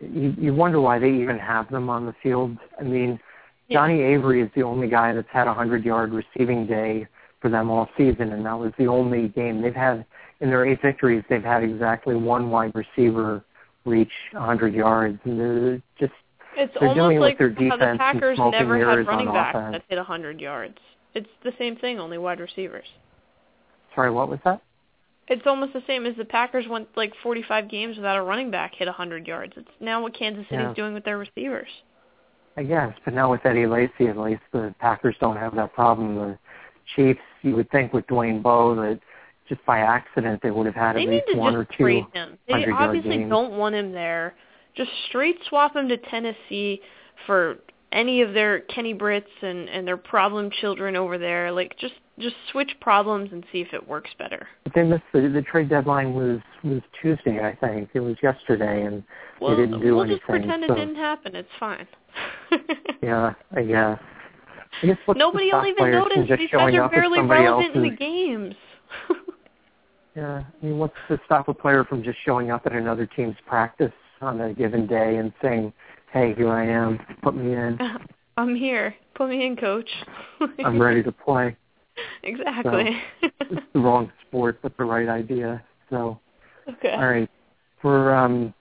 [0.00, 2.56] you, you wonder why they even have them on the field.
[2.78, 3.20] I mean,
[3.68, 3.78] Yeah.
[3.78, 7.06] Johnny Avery is the only guy that's had a hundred yard receiving day
[7.40, 10.04] for them all season, and that was the only game they've had
[10.40, 11.24] in their eight victories.
[11.28, 13.44] They've had exactly one wide receiver
[13.84, 16.12] reach a hundred yards, and they're just
[16.56, 19.06] It's They're almost dealing with like their how the defense and Packers smoking never had
[19.06, 19.72] running backs offense.
[19.72, 20.78] that hit a 100 yards.
[21.14, 22.86] It's the same thing, only wide receivers.
[23.94, 24.60] sorry, what was that?
[25.28, 28.74] It's almost the same as the Packers went like 45 games without a running back
[28.74, 29.54] hit 100 yards.
[29.56, 30.74] It's now what Kansas City's Yeah.
[30.74, 31.68] doing with their receivers.
[32.56, 36.14] I guess, but now with Eddie Lacy, at least the Packers don't have that problem.
[36.14, 36.38] The
[36.94, 39.00] Chiefs, you would think with Dwayne Bowe that
[39.48, 42.38] just by accident they would have had They at least one or two him.
[42.46, 43.30] They obviously games.
[43.30, 44.34] don't want him there.
[44.74, 46.80] Just straight swap him to Tennessee
[47.26, 47.58] for
[47.92, 51.50] any of their Kenny Britts and and their problem children over there.
[51.50, 54.46] Like just just switch problems and see if it works better.
[54.74, 57.90] They missed the, the trade deadline was was Tuesday, I think.
[57.94, 59.02] It was yesterday, and
[59.40, 60.18] Well, they didn't do we'll anything.
[60.18, 61.34] just pretend so, it didn't happen.
[61.36, 61.86] It's fine.
[63.02, 64.00] Yeah, I guess.
[64.82, 66.38] I guess what's Nobody will even notice.
[66.38, 68.54] These guys are barely relevant in the games.
[70.16, 73.34] Yeah, I mean, what's to stop a player from just showing up at another team's
[73.46, 75.72] practice on a given day and saying,
[76.12, 77.78] "Hey, here I am, put me in."
[78.36, 78.94] I'm here.
[79.14, 79.88] Put me in, coach.
[80.64, 81.56] I'm ready to play.
[82.22, 82.96] Exactly.
[83.20, 85.62] So, it's the wrong sport, but the right idea.
[85.90, 86.18] So,
[86.68, 86.92] okay.
[86.92, 87.30] All right.
[87.82, 88.54] For um,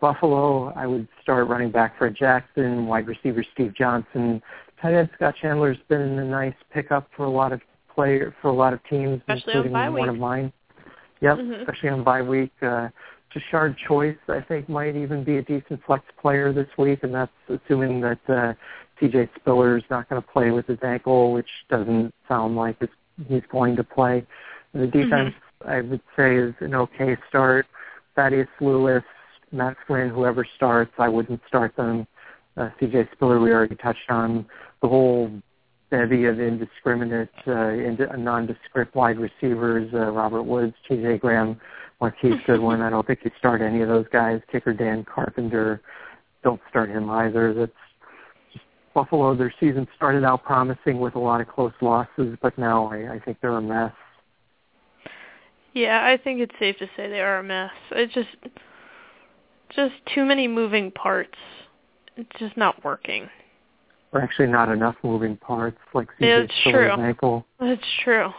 [0.00, 4.42] Buffalo, I would start running back Fred Jackson, wide receiver Steve Johnson.
[4.82, 7.60] Tight end Scott Chandler's been a nice pickup for a lot of
[7.94, 10.10] player for a lot of teams, especially including on one week.
[10.10, 10.52] of mine.
[11.20, 11.52] Yep, mm-hmm.
[11.60, 12.52] especially on bye week.
[12.62, 12.88] Uh,
[13.32, 17.32] Tashard Choice, I think, might even be a decent flex player this week, and that's
[17.48, 18.54] assuming that uh,
[19.00, 22.92] CJ Spiller's not going to play with his ankle, which doesn't sound like it's,
[23.28, 24.26] he's going to play.
[24.74, 25.70] The defense, mm-hmm.
[25.70, 27.66] I would say, is an okay start.
[28.14, 29.04] Thaddeus Lewis,
[29.52, 32.06] Matt Flynn, whoever starts, I wouldn't start them.
[32.56, 34.44] Uh, CJ Spiller, we already touched on.
[34.82, 35.30] The whole
[35.90, 41.60] bevy of indiscriminate, uh, ind- nondescript wide receivers, uh, Robert Woods, TJ Graham,
[42.00, 42.80] Marquise Goodwin.
[42.80, 44.40] I don't think you start any of those guys.
[44.50, 45.80] Kicker Dan Carpenter,
[46.42, 47.54] don't start him either.
[47.54, 47.72] That's
[48.98, 49.36] Buffalo.
[49.36, 53.20] Their season started out promising with a lot of close losses, but now I, I
[53.20, 53.92] think they're a mess.
[55.72, 57.70] Yeah, I think it's safe to say they are a mess.
[57.92, 58.28] It's just
[59.70, 61.38] just too many moving parts.
[62.16, 63.28] It's just not working.
[64.10, 66.90] Or actually not enough moving parts, like CJ it's true.
[66.90, 67.46] ankle.
[67.60, 68.30] That's true.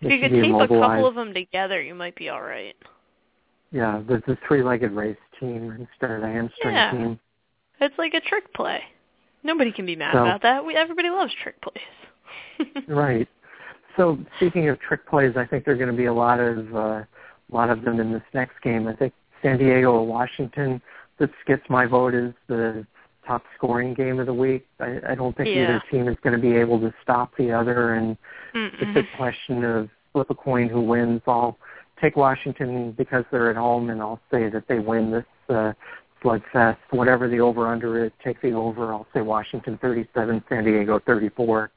[0.00, 2.74] If you could tape a couple of them together, you might be all right.
[3.70, 6.90] Yeah, there's a three-legged race team instead of a hamstring Yeah.
[6.90, 7.20] team.
[7.80, 8.82] It's like a trick play.
[9.44, 10.64] Nobody can be mad So- about that.
[10.64, 11.84] We everybody loves trick plays.
[12.88, 13.28] Right.
[13.96, 16.74] So speaking of trick plays, I think there are going to be a lot of
[16.74, 17.06] uh, a
[17.52, 18.88] lot of them in this next game.
[18.88, 20.80] I think San Diego or Washington.
[21.18, 22.84] This gets my vote is the
[23.26, 24.66] top scoring game of the week.
[24.80, 25.62] I, I don't think Yeah.
[25.64, 28.16] either team is going to be able to stop the other, and
[28.54, 28.70] Mm-mm.
[28.80, 31.22] it's a question of flip a coin who wins.
[31.26, 31.56] I'll
[32.00, 35.72] take Washington because they're at home, and I'll say that they win this uh,
[36.24, 36.78] slugfest.
[36.90, 38.92] Whatever the over under is, take the over.
[38.92, 41.70] I'll say Washington 37, San Diego 34.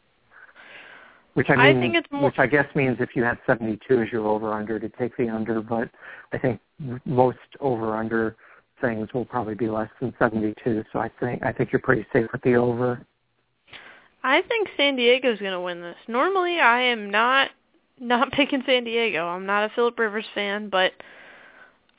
[1.34, 4.12] Which I I think it's more- which I guess means if you have 72 as
[4.12, 5.90] your over under to take the under, but
[6.34, 6.60] I think
[7.06, 8.36] most over under
[8.82, 10.84] things will probably be less than 72.
[10.92, 13.06] So I think I think you're pretty safe with the over.
[14.24, 15.96] I think San Diego's going to win this.
[16.08, 17.52] Normally, I am not
[18.00, 19.28] not picking San Diego.
[19.28, 20.94] I'm not a Philip Rivers fan, but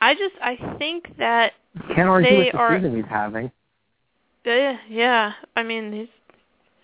[0.00, 1.52] I just I think that
[1.94, 3.50] Can't argue They with the are- season he's having.
[4.46, 6.08] uh, yeah, I mean he's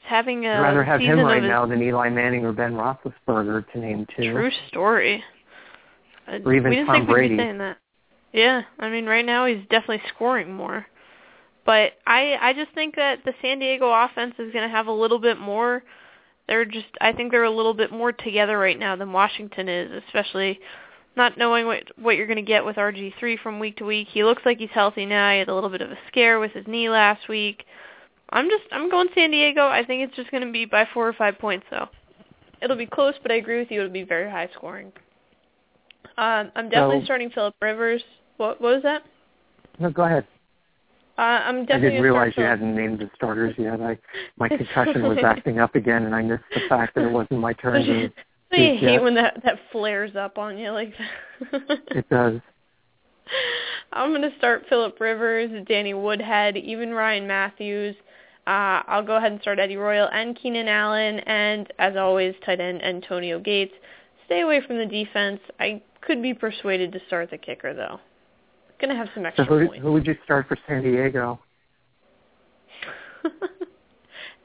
[0.05, 2.72] having a I'd rather have season him right his now than Eli Manning or Ben
[2.74, 4.33] Roethlisberger to name two.
[4.33, 5.22] true story.
[6.29, 7.37] Or even we didn't Tom think we'd Brady.
[7.37, 7.79] be saying that.
[8.33, 10.87] Yeah, I mean right now he's definitely scoring more.
[11.64, 14.92] But I I just think that the San Diego offense is going to have a
[14.92, 15.83] little bit more
[16.46, 20.03] they're just I think they're a little bit more together right now than Washington is,
[20.07, 20.61] especially
[21.16, 24.09] not knowing what what you're going to get with RG3 from week to week.
[24.11, 25.31] He looks like he's healthy now.
[25.33, 27.64] He had a little bit of a scare with his knee last week.
[28.31, 29.66] I'm just I'm going San Diego.
[29.66, 31.88] I think it's just going to be by 4 or 5 points though.
[32.62, 34.92] It'll be close, but I agree with you it'll be very high scoring.
[36.18, 38.03] Um I'm definitely So- starting Philip Rivers.
[38.37, 39.03] What what was that?
[39.79, 40.27] No, go ahead.
[41.16, 43.81] Uh, I'm I didn't realize you hadn't named the starters yet.
[43.81, 43.96] I
[44.37, 47.53] my concussion was acting up again, and I missed the fact that it wasn't my
[47.62, 47.85] turn.
[47.85, 48.11] To,
[48.62, 48.90] Yeah.
[48.90, 51.81] hate when that that flares up on you like that?
[51.90, 52.40] it does.
[53.93, 57.95] I'm going to start Philip Rivers, Danny Woodhead, even Ryan Matthews.
[58.47, 62.61] Uh, I'll go ahead and start Eddie Royal and Keenan Allen, and as always, tight
[62.61, 63.73] end Antonio Gates.
[64.27, 65.40] Stay away from the defense.
[65.61, 68.01] I could be persuaded to start the kicker though.
[68.81, 69.83] Going to have some So extra who points.
[69.83, 71.40] who would you start for San Diego?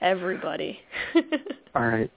[0.02, 0.80] Everybody.
[1.76, 2.10] All right.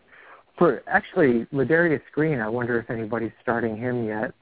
[0.59, 4.33] For actually, Ladarius Green, I wonder if anybody's starting him yet.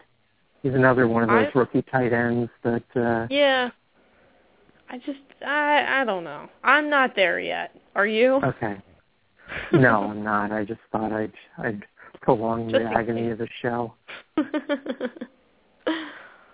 [0.62, 2.82] He's another one of those I- rookie tight ends that.
[2.96, 3.70] uh yeah.
[4.90, 6.48] I just I I don't know.
[6.64, 7.74] I'm not there yet.
[7.94, 8.40] Are you?
[8.44, 8.76] Okay.
[9.72, 10.52] No, I'm not.
[10.52, 11.84] I just thought I'd I'd
[12.20, 13.32] prolong Just the agony case.
[13.32, 13.94] of the show.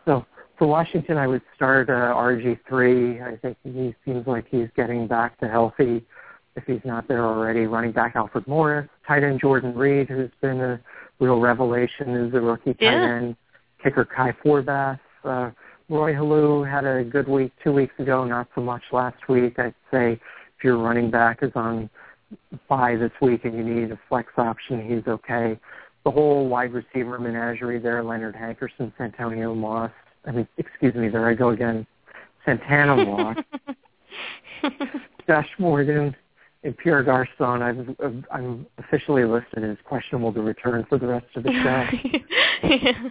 [0.05, 0.25] So
[0.57, 3.23] for Washington, I would start uh, RG3.
[3.27, 6.05] I think he seems like he's getting back to healthy.
[6.57, 10.61] If he's not there already, running back Alfred Morris, tight end Jordan Reed, who's been
[10.61, 10.81] a
[11.21, 13.15] real revelation as a rookie tight Yeah.
[13.17, 13.37] end.
[13.83, 14.99] Kicker Kai Forbath.
[15.23, 15.51] Uh,
[15.89, 19.59] Roy Helu had a good week two weeks ago, not so much last week.
[19.59, 20.13] I'd say
[20.59, 21.89] if your running back is on
[22.69, 25.59] bye this week and you need a flex option, he's okay
[26.07, 29.91] the whole wide receiver menagerie there, Leonard Hankerson, Santonio Moss.
[30.25, 31.85] I mean, excuse me, there I go again.
[32.45, 33.37] Santana Moss,
[35.27, 36.15] Josh Morgan,
[36.67, 37.63] and Pierre Garcon.
[37.63, 42.19] I've, I'm officially listed as questionable to return for the rest of the show.
[42.69, 43.09] yeah.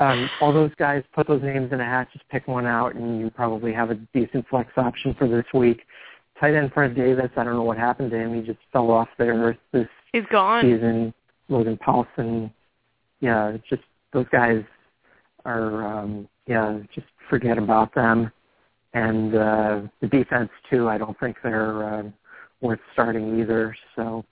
[0.00, 3.20] um, all those guys, put those names in a hat, just pick one out, and
[3.20, 5.82] you probably have a decent flex option for this week.
[6.40, 8.34] tight end Fred Davis, I don't know what happened to him.
[8.34, 10.62] He just fell off there this He's gone.
[10.62, 11.14] season.
[11.48, 12.52] Logan Paulson,
[13.20, 13.82] yeah, just
[14.12, 14.62] those guys
[15.44, 18.30] are, um, yeah, just forget about them.
[18.92, 20.88] And uh, the defense too.
[20.88, 22.02] I don't think they're uh,
[22.60, 23.76] worth starting either.
[23.96, 24.24] So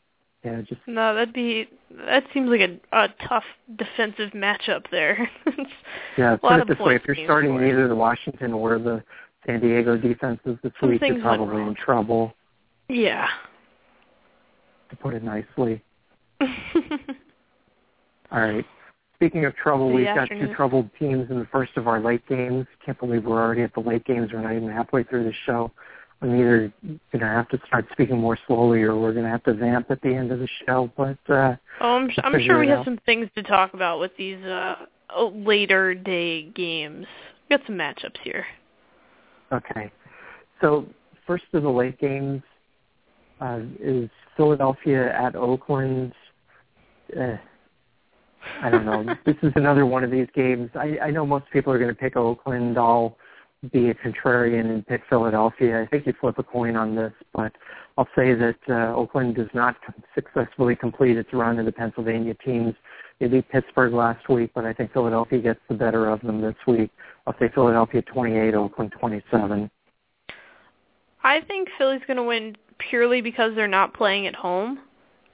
[0.45, 1.15] yeah, just no.
[1.15, 1.69] That'd be
[2.07, 3.45] that seems like a, a tough
[3.77, 5.29] defensive matchup there.
[6.19, 9.03] yeah, put it this way: if you're starting either the Washington or the
[9.47, 12.35] San Diego defenses this Some week, you're probably in trouble.
[12.89, 13.29] Yeah.
[14.91, 15.83] To put it nicely.
[16.41, 16.49] All
[18.41, 18.65] right.
[19.17, 22.27] Speaking of trouble, The we've got two troubled teams in the first of our late
[22.29, 22.67] games.
[22.85, 24.33] Can't believe we're already at the late games.
[24.33, 25.73] We're not even halfway through the show.
[26.21, 29.45] I'm either going to have to start speaking more slowly or we're going to have
[29.45, 30.91] to vamp at the end of the show.
[30.97, 34.11] But uh, Oh, I'm, Let's I'm sure we have some things to talk about with
[34.19, 34.87] these uh
[35.33, 37.07] later day games.
[37.49, 38.45] We got some matchups here.
[39.53, 39.91] okay.
[40.61, 40.87] So
[41.27, 42.43] first of the late games
[43.41, 46.13] uh, is Philadelphia at Oakland.
[47.17, 47.37] Uh,
[48.63, 49.15] I don't know.
[49.27, 50.69] this is another one of these games.
[50.75, 52.77] I, I know most people are going to pick Oakland.
[52.77, 53.17] I'll
[53.73, 55.83] be a contrarian and pick Philadelphia.
[55.83, 57.53] I think you flip a coin on this, but
[57.97, 59.77] I'll say that uh, Oakland does not
[60.15, 62.75] successfully complete its run of the Pennsylvania teams.
[63.19, 66.55] They beat Pittsburgh last week, but I think Philadelphia gets the better of them this
[66.69, 66.91] week.
[67.27, 69.69] I'll say Philadelphia 28, Oakland 27.
[71.25, 74.79] I think Philly's going to win purely because they're not playing at home.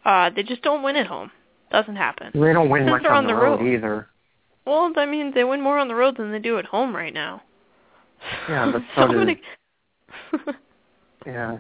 [0.05, 1.31] Uh they just don't win at home.
[1.71, 2.31] Doesn't happen.
[2.35, 3.67] They don't win Since much on on the the road, road.
[3.75, 4.09] either.
[4.67, 7.13] Well, I mean, they win more on the road than they do at home right
[7.13, 7.43] now.
[8.49, 9.41] Yeah, but so does- many.
[11.27, 11.59] Yeah.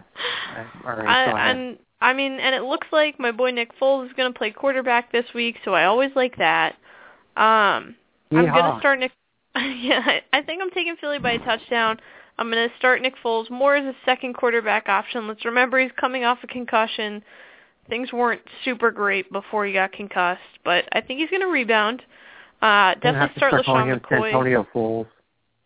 [0.54, 1.28] I- All right.
[1.34, 4.38] I, and I mean, and it looks like my boy Nick Foles is going to
[4.38, 6.74] play quarterback this week, so I always like that.
[7.36, 7.96] Um,
[8.30, 9.12] I'm going to start Nick.
[9.56, 11.98] yeah, I, think I'm taking Philly by a touchdown.
[12.36, 15.28] I'm going to start Nick Foles more as a second quarterback option.
[15.28, 17.22] Let's remember he's coming off a concussion.
[17.88, 22.02] Things weren't super great before he got concussed, but I think he's going to rebound.
[22.60, 24.26] Uh, definitely start start LeSean McCoy.
[24.26, 25.06] Antonio Fools.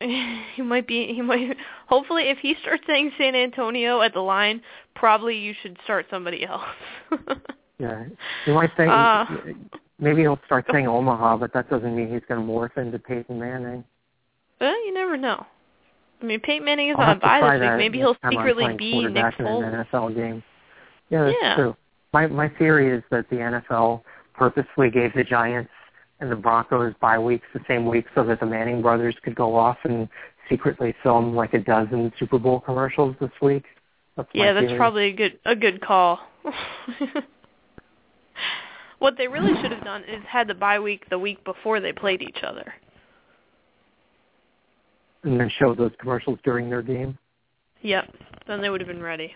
[0.54, 1.56] he might be he might
[1.86, 4.60] hopefully if he starts saying San Antonio at the line,
[4.94, 6.62] probably you should start somebody else.
[7.80, 8.06] Yeah.
[8.44, 9.24] You might think Uh,
[10.00, 13.38] maybe he'll start saying Omaha, but that doesn't mean he's going to morph into Peyton
[13.38, 13.84] Manning.
[14.60, 15.46] well, you never know.
[16.20, 17.78] I mean, Peyton Manning is I'll on bye this week.
[17.78, 19.86] Maybe he'll secretly be Nick quarterback in an Foles.
[19.92, 20.42] NFL game.
[21.10, 21.54] Yeah, that's Yeah.
[21.54, 21.76] true.
[22.12, 24.02] My my theory is that the NFL
[24.34, 25.70] purposely gave the Giants
[26.20, 29.54] and the Broncos bye weeks the same week so that the Manning brothers could go
[29.56, 30.08] off and
[30.48, 33.64] secretly film like a dozen Super Bowl commercials this week.
[34.16, 34.78] That's Yeah, that's theory.
[34.78, 36.18] probably a good a good call.
[38.98, 41.92] what they really should have done is had the bye week the week before they
[41.92, 42.74] played each other.
[45.24, 47.18] and then show those commercials during their game.
[47.82, 48.14] Yep.
[48.46, 49.34] Then they would have been ready.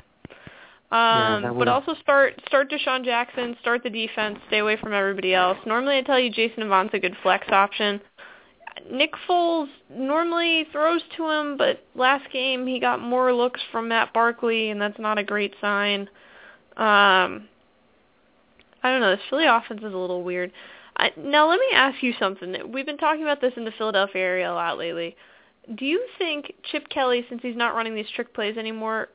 [0.93, 4.93] Yeah, Um, that but also start start DeSean Jackson, start the defense, stay away from
[4.93, 5.57] everybody else.
[5.65, 8.01] Normally I tell you Jason Avant's a good flex option.
[8.91, 14.13] Nick Foles normally throws to him, but last game he got more looks from Matt
[14.13, 16.03] Barkley, and that's not a great sign.
[16.77, 17.49] Um,
[18.83, 19.11] I don't know.
[19.11, 20.53] This Philly offense is a little weird.
[20.97, 22.55] I, now let me ask you something.
[22.73, 25.17] We've been talking about this in the Philadelphia area a lot lately.
[25.75, 29.09] Do you think Chip Kelly, since he's not running these trick plays anymore,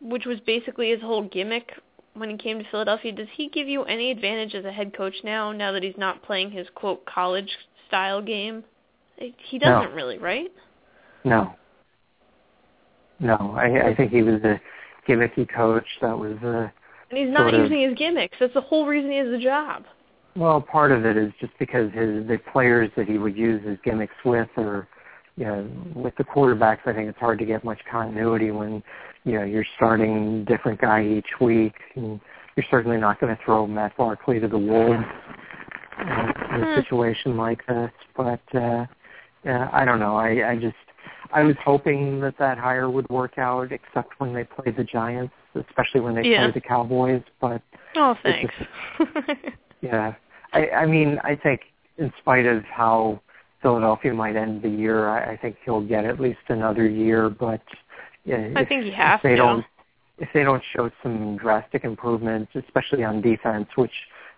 [0.00, 1.72] which was basically his whole gimmick
[2.14, 5.14] when he came to Philadelphia, does he give you any advantage as a head coach
[5.22, 7.48] now, now that he's not playing his quote college
[7.86, 8.64] style game?
[9.16, 10.50] He doesn't really, right?
[11.24, 11.54] No.
[13.20, 14.60] No, I, I think he was a
[15.08, 16.68] gimmicky coach that was uh
[17.10, 17.60] And he's not Sort of.
[17.62, 18.36] using his gimmicks.
[18.38, 19.84] That's the whole reason he has the job.
[20.36, 23.78] well, part of it is just because his the players that he would use his
[23.84, 24.86] gimmicks with or
[25.36, 28.82] you know, with the quarterbacks I think it's hard to get much continuity when,
[29.28, 32.18] you know, you're starting different guy each week and
[32.56, 35.04] you're certainly not going to throw Matt Barkley to the wolves
[35.98, 36.74] uh, in a Hmm.
[36.80, 37.90] situation like this.
[38.16, 38.86] But uh
[39.44, 40.16] yeah, I don't know.
[40.16, 40.76] I I just
[41.32, 45.34] I was hoping that that hire would work out, except when they played the Giants,
[45.54, 46.44] especially when they Yeah.
[46.44, 47.22] played the Cowboys.
[47.40, 47.60] But
[47.96, 48.54] Oh, thanks.
[49.82, 50.14] yeah,
[50.52, 51.60] I, I mean, I think
[51.98, 53.20] in spite of how
[53.62, 57.28] Philadelphia might end the year, I, I think he'll get at least another year.
[57.28, 57.60] But
[58.24, 59.36] yeah, I if, think he has if they to.
[59.36, 59.64] don't,
[60.18, 63.92] if they don't show some drastic improvements, especially on defense, which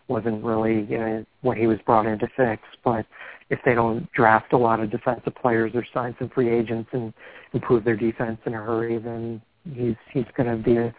[0.09, 3.07] wasn't really you know, what he was brought in to fix, but
[3.49, 7.12] if they don't draft a lot of defensive players or sign some free agents and
[7.53, 9.41] improve their defense in a hurry, then
[9.74, 10.95] he's he's going to be a,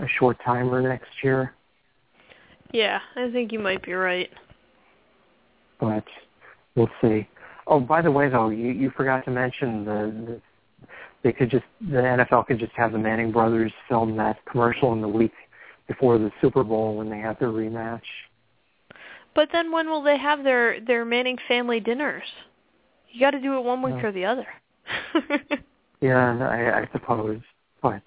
[0.00, 1.54] a short timer next year.
[2.72, 4.30] Yeah, I think you might be right.
[5.80, 6.04] but
[6.74, 7.28] we'll see.
[7.66, 10.40] Oh, by the way, though, you, you forgot to mention the
[11.24, 15.00] they could just the NFL could just have the Manning brothers film that commercial in
[15.00, 15.32] the week
[15.88, 18.02] before the Super Bowl when they have their rematch.
[19.34, 22.22] But then when will they have their their Manning family dinners?
[23.10, 24.06] You got to do it one week yeah.
[24.06, 24.46] or the other.
[26.00, 27.40] yeah, I, I suppose.
[27.82, 28.02] But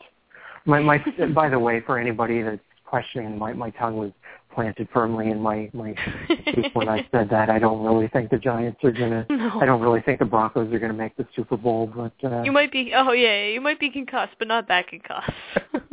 [0.65, 1.03] my my
[1.33, 4.11] by the way, for anybody that's questioning, my my tongue was
[4.57, 5.93] planted firmly in my my
[6.27, 7.51] teeth when I said that.
[7.51, 9.25] I don't really think the Giants are gonna.
[9.37, 9.59] No.
[9.61, 11.91] I don't really think the Broncos are gonna make the Super Bowl.
[11.95, 12.91] But uh, you might be.
[12.95, 15.29] Oh yeah, you might be concussed, but not that concussed.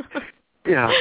[0.65, 0.91] yeah.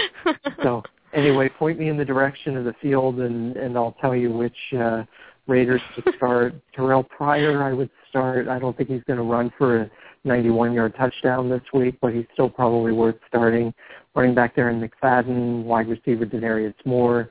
[0.62, 0.82] So
[1.14, 4.56] anyway, point me in the direction of the field, and and I'll tell you which
[4.78, 5.04] uh,
[5.46, 6.54] Raiders to start.
[6.76, 8.46] Terrelle Pryor, I would start.
[8.46, 9.90] I don't think he's going to run for a
[10.26, 13.72] 91-yard touchdown this week, but he's still probably worth starting.
[14.14, 17.30] Running back Darren McFadden, wide receiver Denarius Moore.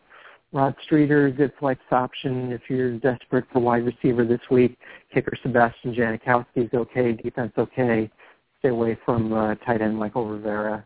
[0.53, 4.77] Rod Streater, good flex option if you're desperate for wide receiver this week.
[5.11, 7.13] Kicker Sebastian Janikowski is okay.
[7.13, 8.09] Defense okay.
[8.59, 10.85] Stay away from uh, tight end Mychal Rivera.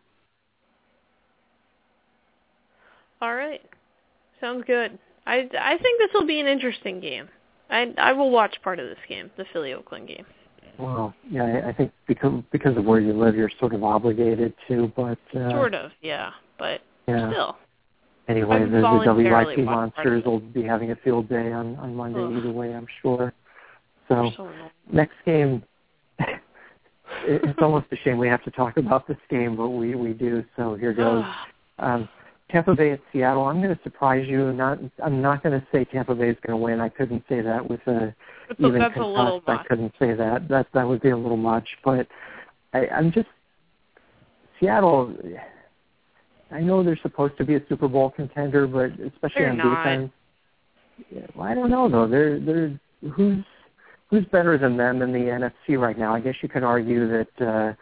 [3.20, 3.60] All right.
[4.40, 4.98] Sounds good.
[5.26, 7.28] I I think this will be an interesting game.
[7.68, 10.24] I I will watch part of this game, the Philly Oakland game.
[10.78, 14.90] Well, yeah, I think because because of where you live, you're sort of obligated to,
[14.96, 17.30] but uh, sort of, yeah, but yeah.
[17.30, 17.56] still.
[18.28, 22.32] Anyway, the, the WIP monsters will be having a field day on on Monday Ugh.
[22.36, 23.32] either way, I'm sure.
[24.08, 24.50] So, so
[24.92, 25.62] next game,
[27.24, 30.44] it's almost a shame we have to talk about this game, but we we do.
[30.56, 31.24] So here goes.
[31.78, 32.08] Um,
[32.50, 33.44] Tampa Bay at Seattle.
[33.44, 34.52] I'm going to surprise you.
[34.54, 36.80] Not, I'm not going to say Tampa Bay is going to win.
[36.80, 38.14] I couldn't say that with a
[38.48, 39.48] that's even a, concussed.
[39.48, 40.48] I couldn't say that.
[40.48, 41.68] That that would be a little much.
[41.84, 42.06] But
[42.72, 43.28] I, I'm just
[44.58, 45.14] Seattle.
[46.50, 49.84] I know they're supposed to be a Super Bowl contender, but especially they're on not.
[49.84, 50.12] defense.
[51.14, 52.08] Yeah, well, I don't know though.
[52.08, 52.80] They're they're
[53.12, 53.44] who's
[54.08, 56.14] who's better than them in the NFC right now?
[56.14, 57.46] I guess you could argue that.
[57.46, 57.74] uh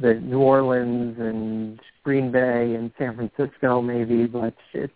[0.00, 4.92] the New Orleans and Green Bay and San Francisco maybe, but it's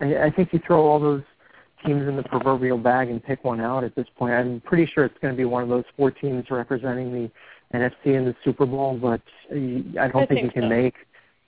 [0.00, 1.22] I, I think you throw all those
[1.84, 4.34] teams in the proverbial bag and pick one out at this point.
[4.34, 7.30] I'm pretty sure it's going to be one of those four teams representing the
[7.76, 10.68] NFC in the Super Bowl, but I don't I think, think you can so.
[10.68, 10.94] make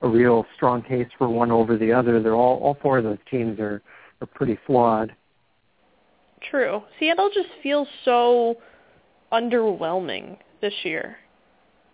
[0.02, 2.22] a real strong case for one over the other.
[2.22, 3.82] They're all all four of those teams are
[4.20, 5.14] are pretty flawed.
[6.50, 6.82] True.
[6.98, 8.56] Seattle just feels so
[9.32, 11.16] underwhelming this year.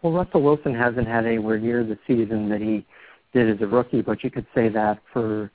[0.02, 2.86] Well, Russell Wilson hasn't had anywhere near the season that he
[3.32, 5.50] did as a rookie, but you could say that for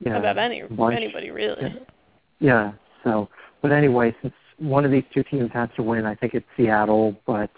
[0.00, 0.96] you know, about any bunch.
[0.96, 1.62] anybody really.
[1.62, 1.72] Yeah.
[2.40, 2.72] yeah.
[3.04, 3.28] So,
[3.60, 7.16] but anyway, since one of these two teams has to win, I think it's Seattle.
[7.26, 7.50] But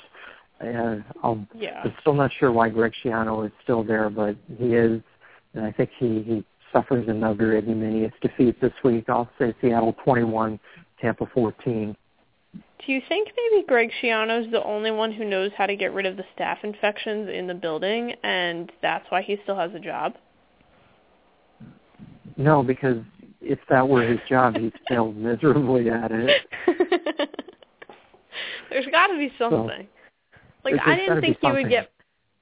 [0.61, 1.83] uh, I'll, Yeah.
[1.85, 5.01] I'm still not sure why Greg Schiano is still there, but he is,
[5.55, 9.09] and I think he he suffers another ignominious defeat this week.
[9.09, 10.61] I'll say Seattle 21,
[11.01, 11.97] Tampa 14.
[12.53, 16.07] Do you think maybe Greg Schiano's the only one who knows how to get rid
[16.07, 20.15] of the staph infections in the building, and that's why he still has a job?
[22.37, 22.99] No, because
[23.41, 26.43] if that were his job, he'd failed miserably at it.
[28.71, 29.87] There's got to be something.
[30.65, 31.91] Like I didn't think he would get.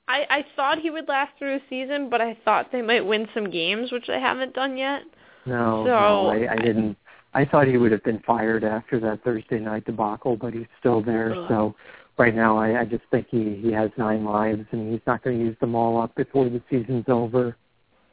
[0.09, 3.29] I I thought he would last through the season, but I thought they might win
[3.35, 5.03] some games, which they haven't done yet.
[5.47, 6.97] No, So, no, I, I I- didn't.
[7.35, 11.03] I thought he would have been fired after that Thursday night debacle, but he's still
[11.03, 11.35] there.
[11.35, 11.47] Ugh.
[11.49, 11.75] So
[12.17, 15.39] right now, I, I just think he he has nine lives, and he's not going
[15.39, 17.57] to use them all up before the season's over.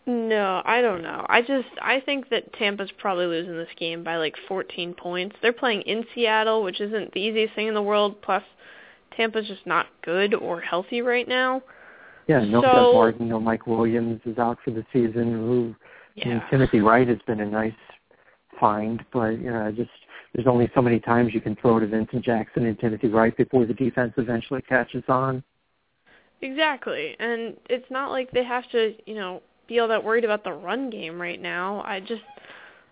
[0.06, 1.26] No, I don't know.
[1.28, 5.36] I just I think that Tampa's probably losing this game by like 14 points.
[5.41, 8.22] They're playing in Seattle, which isn't the easiest thing in the world.
[8.22, 8.43] Plus,
[9.16, 11.61] Tampa's just not good or healthy right now.
[12.28, 15.32] Yeah, no So- Doug Martin, no Mike Williams is out for the season.
[15.32, 15.76] Who
[16.22, 16.49] I mean, Yeah.
[16.49, 17.74] Timothy Wright has been a nice
[18.59, 19.91] find, but you know, just
[20.34, 23.66] there's only so many times you can throw to Vincent Jackson and Timothy Wright before
[23.66, 25.43] the defense eventually catches on.
[26.41, 27.16] Exactly.
[27.20, 30.51] And it's not like they have to, you know, be all that worried about the
[30.51, 31.82] run game right now.
[31.86, 32.22] I just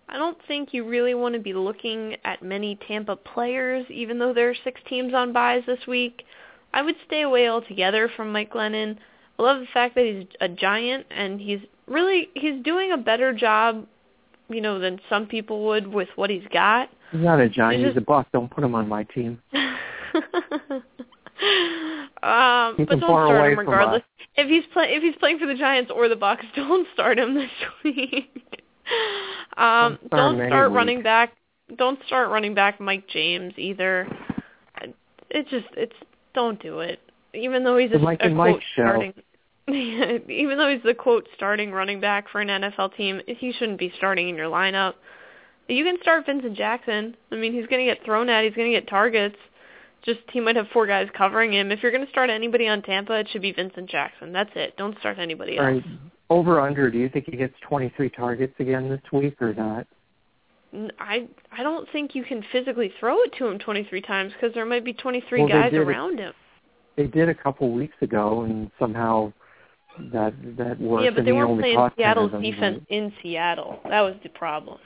[0.08, 4.34] I don't think you really want to be looking at many Tampa players, even though
[4.34, 6.24] there are six teams on buys this week.
[6.72, 8.98] I would stay away altogether from Mike Glennon.
[9.38, 13.32] I love the fact that he's a giant and he's really he's doing a better
[13.32, 13.86] job,
[14.48, 16.90] you know, than some people would with what he's got.
[17.10, 18.26] He's not a giant, He's he's a buck.
[18.32, 19.40] Don't put him on my team.
[19.54, 19.76] um,
[22.76, 24.02] Keep but don't start him regardless.
[24.36, 27.34] If he's play if he's playing for the Giants or the Bucks, don't start him
[27.34, 27.50] this
[27.84, 28.42] week.
[29.56, 30.76] Um, Don't start don't any week.
[30.76, 31.32] running back.
[31.76, 34.06] Don't start running back Mike James either.
[35.30, 35.94] It just it's
[36.34, 37.00] don't do it.
[37.32, 39.14] Even though he's a, Mike a quote starting.
[39.68, 43.92] even though he's the quote starting running back for an NFL team, he shouldn't be
[43.96, 44.94] starting in your lineup.
[45.68, 47.16] You can start Vincent Jackson.
[47.32, 48.44] I mean, he's going to get thrown at.
[48.44, 49.36] He's going to get targets.
[50.04, 51.72] Just he might have four guys covering him.
[51.72, 54.32] If you're going to start anybody on Tampa, it should be Vincent Jackson.
[54.32, 54.76] That's it.
[54.76, 55.64] Don't start anybody else.
[55.64, 55.84] Right.
[56.30, 59.86] Over under, do you think he gets 23 targets again this week or not?
[60.98, 64.66] I I don't think you can physically throw it to him 23 times because there
[64.66, 66.32] might be 23 well, guys around him.
[66.96, 69.32] They did a couple weeks ago, and somehow
[70.12, 71.04] that that worked.
[71.04, 73.78] Yeah, but they weren't playing Seattle's defense in Seattle.
[73.88, 74.78] That was the problem.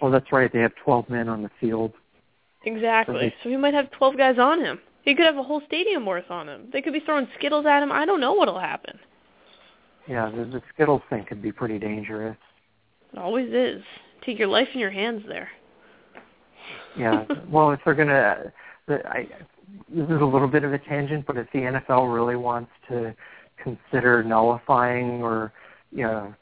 [0.00, 0.52] Oh, that's right.
[0.52, 1.92] They have 12 men on the field.
[2.64, 3.34] Exactly.
[3.42, 4.80] So he might have 12 guys on him.
[5.04, 6.68] He could have a whole stadium worth on him.
[6.72, 7.90] They could be throwing Skittles at him.
[7.90, 8.98] I don't know what'll happen.
[10.08, 12.36] Yeah, the, the Skittles thing could be pretty dangerous.
[13.12, 13.82] It always is.
[14.24, 15.48] Take your life in your hands there.
[16.96, 17.24] Yeah.
[17.50, 18.52] well, if they're gonna,
[18.86, 19.28] the, I,
[19.88, 23.14] this is a little bit of a tangent, but if the NFL really wants to
[23.62, 25.52] consider nullifying or,
[25.90, 26.34] you know,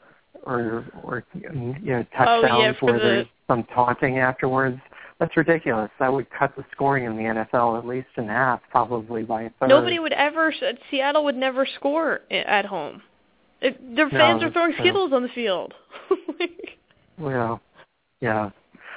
[0.43, 4.81] or or you know touchdowns Oh, yeah, for where the- there's some taunting afterwards,
[5.21, 5.91] that's ridiculous.
[5.99, 9.49] That would cut the scoring in the NFL at least in half, probably by a
[9.59, 9.69] third.
[9.69, 10.51] Nobody would ever.
[10.89, 13.03] Seattle would never score at home.
[13.61, 14.73] It, their fans are throwing.
[14.79, 15.73] Skittles on the field.
[16.39, 16.79] Like,
[17.19, 17.61] Well,
[18.19, 18.49] yeah.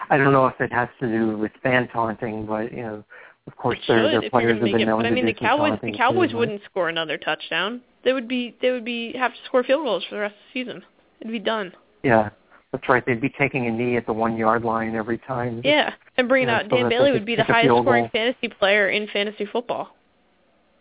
[0.09, 3.05] I don't know if it has to do with fan taunting, but you know,
[3.47, 4.87] of course, it their should their players have been it.
[4.87, 5.79] known But I mean, do the Cowboys.
[5.83, 7.83] The Cowboys but- wouldn't score another touchdown.
[8.03, 8.57] They would be.
[8.63, 10.83] They would be have to score field goals for the rest of the season.
[11.21, 11.73] It'd be done.
[12.03, 12.31] Yeah,
[12.75, 13.07] that's right.
[13.07, 15.61] They'd be taking a knee at the one yard line every time.
[15.65, 18.89] Yeah, and bringing Yeah, out so Dan Bailey would be the highest scoring fantasy player
[18.89, 19.95] in fantasy football.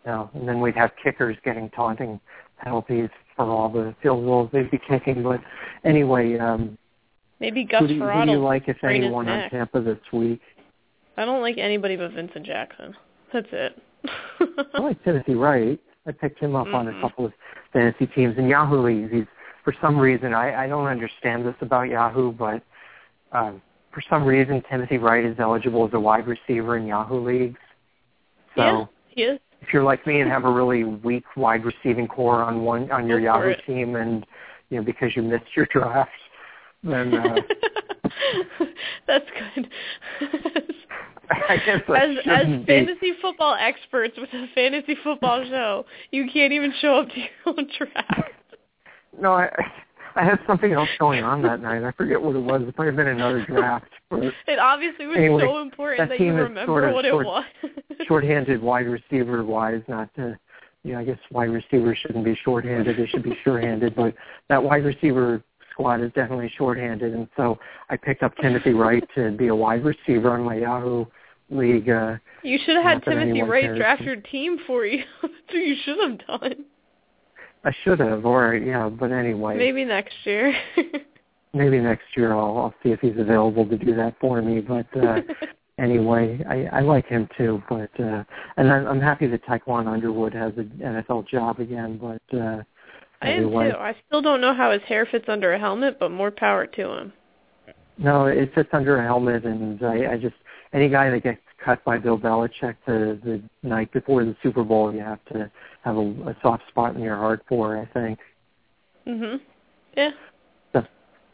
[0.03, 2.19] Yeah, and then we'd have kickers getting taunting
[2.57, 5.21] penalties for all the field goals they'd be kicking.
[5.21, 5.39] But
[5.83, 6.79] anyway, um,
[7.39, 9.51] Maybe Gus who, do you, who do you like, if anyone, on.
[9.51, 10.41] Tampa this week?
[11.17, 12.95] I don't like anybody but Vincent Jackson.
[13.31, 13.79] That's it.
[14.73, 15.79] I like Timothy Wright.
[16.07, 17.33] I picked him up on a couple of
[17.71, 19.11] fantasy teams in Yahoo leagues.
[19.11, 19.25] He's
[19.63, 22.61] for some reason I, I don't understand this about Yahoo, but
[23.31, 23.61] um,
[23.93, 27.59] for some reason Timothy Wright is eligible as a wide receiver in Yahoo leagues.
[28.55, 29.39] So yeah, he is.
[29.61, 33.07] if you're like me and have a really weak wide receiving core on one on
[33.07, 34.25] your Go Yahoo team, and
[34.69, 36.11] you know because you missed your draft,
[36.83, 37.35] then uh,
[39.07, 39.69] That's good.
[41.29, 42.73] I guess I as as shouldn't be.
[42.73, 47.29] fantasy football experts with a fantasy football show, you can't even show up to your
[47.47, 48.31] own draft.
[49.19, 49.49] No, I
[50.15, 51.83] I had something else going on that night.
[51.83, 52.61] I forget what it was.
[52.67, 53.89] It might have been another draft.
[54.11, 57.25] But It obviously was Anyway, so important that that, you remember sort of what short-
[57.63, 58.07] it was.
[58.07, 60.37] shorthanded wide receiver wise, not to
[60.83, 64.13] you know, I guess wide receivers shouldn't be shorthanded, they should be sure-handed, but
[64.49, 65.41] that wide receiver
[65.71, 67.57] squad is definitely shorthanded and so
[67.89, 71.05] I picked up Timothy Wright to be a wide receiver on my Yahoo
[71.49, 71.89] league.
[71.89, 73.77] Uh You should have had Timothy Wright cares.
[73.79, 75.03] draft your team for you.
[75.21, 76.65] That's what you should have done.
[77.63, 79.57] I should have, or yeah, but anyway.
[79.57, 80.53] Maybe next year.
[81.53, 84.59] maybe next year I'll I'll see if he's available to do that for me.
[84.59, 85.21] But uh
[85.79, 87.63] anyway, I, I like him too.
[87.69, 88.23] But uh
[88.57, 91.97] and I'm, I'm happy that Tiquan Underwood has an NFL job again.
[91.97, 92.63] But uh
[93.21, 93.57] I am too.
[93.57, 96.91] I still don't know how his hair fits under a helmet, but more power to
[96.91, 97.13] him.
[97.97, 100.35] no, it fits under a helmet, and I, I just
[100.73, 104.93] any guy that gets cut by Bill Belichick the the night before the Super Bowl,
[104.93, 105.49] you have to
[105.83, 107.77] have a, a soft spot in your heart for.
[107.77, 108.19] I think.
[109.07, 109.39] Mhm.
[109.97, 110.11] Yeah.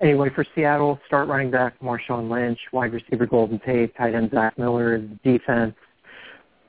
[0.01, 4.57] Anyway, for Seattle, start running back Marshawn Lynch, wide receiver Golden Tate, tight end Zach
[4.57, 5.75] Miller, defense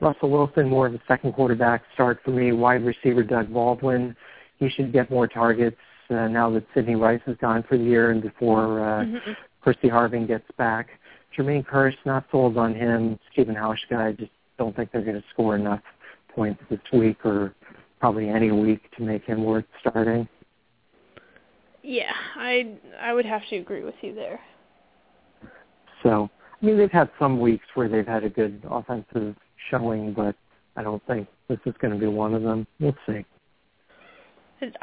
[0.01, 2.51] Russell Wilson, more of a second quarterback start for me.
[2.51, 4.17] Wide receiver Doug Baldwin,
[4.59, 5.77] he should get more targets
[6.11, 9.37] uh, now that Sidney Rice is gone for the year and before uh, Mhm.
[9.63, 10.89] Percy Harvin gets back.
[11.37, 13.19] Jermaine Kearse, not sold on him.
[13.33, 15.81] Steven Hauschka, I just don't think they're going to score enough
[16.35, 17.55] points this week or
[18.01, 20.29] probably any week to make him worth starting.
[21.83, 24.41] Yeah, I I would have to agree with you there.
[26.03, 29.35] So, I mean, they've had some weeks where they've had a good offensive
[29.71, 30.35] showing, but
[30.77, 32.67] I don't think this is going to be one of them.
[32.81, 33.25] We'll see.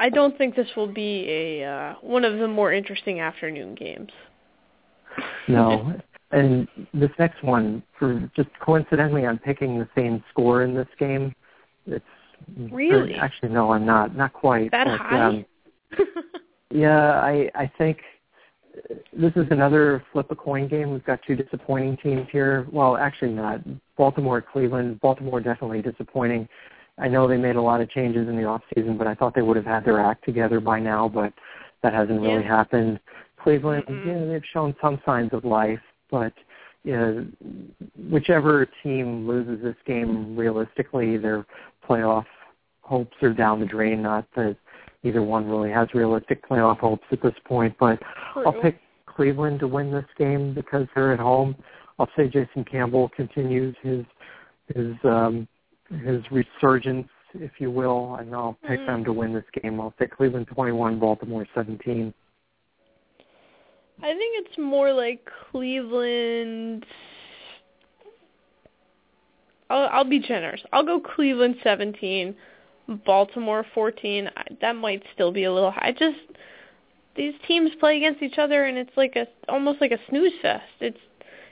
[0.00, 4.10] I don't think this will be a uh, one of the more interesting afternoon games.
[5.46, 5.94] No.
[6.30, 11.34] and this next one, for just coincidentally, I'm picking the same score in this game.
[11.86, 12.04] It's
[12.70, 13.14] Really?
[13.14, 14.14] actually no, I'm not.
[14.16, 14.70] Not quite.
[14.70, 15.26] that but, high?
[15.26, 15.44] Um,
[16.70, 17.98] yeah, I I think
[19.12, 20.92] this is another flip a coin game.
[20.92, 22.66] We've got two disappointing teams here.
[22.70, 23.60] Well, actually not.
[23.96, 25.00] Baltimore, Cleveland.
[25.00, 26.48] Baltimore definitely disappointing.
[26.98, 29.34] I know they made a lot of changes in the off season, but I thought
[29.34, 31.32] they would have had their act together by now, but
[31.82, 32.56] that hasn't really Yeah.
[32.56, 33.00] happened.
[33.42, 34.06] Cleveland, Mm-mm.
[34.06, 35.80] yeah, they've shown some signs of life,
[36.10, 36.32] but
[36.84, 37.26] you know,
[38.10, 41.44] whichever team loses this game realistically, their
[41.86, 42.24] playoff
[42.82, 44.02] hopes are down the drain.
[44.02, 44.56] Not that
[45.02, 47.98] either one really has realistic playoff hopes at this point, but
[48.36, 51.56] I'll pick Cleveland to win this game because they're at home.
[51.98, 54.04] I'll say Jason Campbell continues his
[54.74, 55.48] his um,
[56.04, 58.86] his resurgence, if you will, and I'll pick Mm.
[58.86, 59.80] them to win this game.
[59.80, 62.12] I'll say Cleveland 21, Baltimore 17.
[64.00, 66.86] I think it's more like Cleveland.
[69.68, 70.60] I'll, I'll be generous.
[70.72, 72.34] I'll go Cleveland 17,
[73.04, 74.30] Baltimore 14.
[74.36, 75.92] I, that might still be a little high.
[75.98, 76.18] Just
[77.16, 80.64] these teams play against each other, and it's like a almost like a snooze fest.
[80.80, 80.98] It's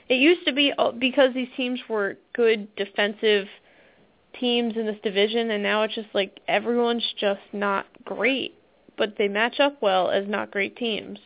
[0.07, 3.47] it used to be because these teams were good defensive
[4.39, 8.55] teams in this division, and now it's just like everyone's just not great,
[8.97, 11.19] but they match up well as not great teams.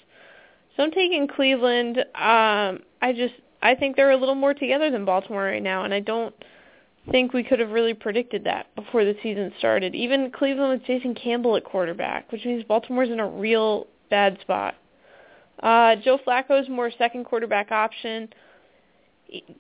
[0.76, 2.00] So I'm taking Cleveland.
[2.00, 5.94] Um, I just I think they're a little more together than Baltimore right now, and
[5.94, 6.34] I don't
[7.10, 9.96] think we could have really predicted that before the season started.
[9.96, 14.76] Even Cleveland with Jason Campbell at quarterback, which means Baltimore's in a real bad spot.
[15.62, 18.30] Uh, Joe Flacco's more second quarterback option.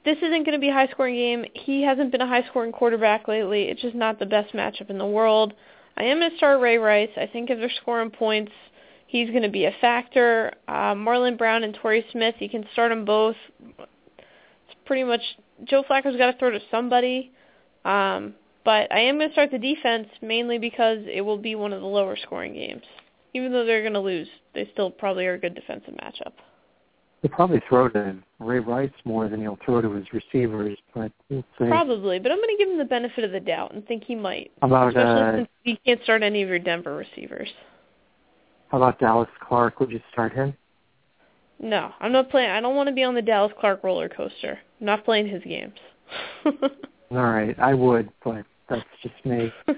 [0.03, 1.45] This isn't going to be a high-scoring game.
[1.53, 3.63] He hasn't been a high-scoring quarterback lately.
[3.63, 5.53] It's just not the best matchup in the world.
[5.97, 7.09] I am going to start Ray Rice.
[7.17, 8.51] I think if they're scoring points,
[9.11, 10.53] he's going to be a factor.
[10.69, 13.35] Uh, Marlon Brown and Torrey Smith, you can start them both.
[13.77, 15.21] It's pretty much
[15.65, 17.31] Joe Flacco's got to throw to somebody.
[17.83, 18.33] Um,
[18.63, 21.81] but I am going to start the defense mainly because it will be one of
[21.81, 22.83] the lower scoring games.
[23.33, 26.33] Even though they're going to lose, they still probably are a good defensive matchup.
[27.21, 31.45] He'll probably throw to Ray Rice more than he'll throw to his receivers, but we'll
[31.59, 31.67] see.
[31.67, 34.15] Probably, but I'm going to give him the benefit of the doubt and think he
[34.15, 34.51] might.
[34.61, 37.49] About Especially uh, since you can't start any of your Denver receivers.
[38.71, 39.79] How about Dallas Clark?
[39.79, 40.53] Would you start him?
[41.59, 42.49] No, I'm not playing.
[42.49, 44.57] I don't want to be on the Dallas Clark roller coaster.
[44.79, 45.75] I'm not playing his games.
[46.45, 46.51] All
[47.11, 49.51] right, I would, but that's just me.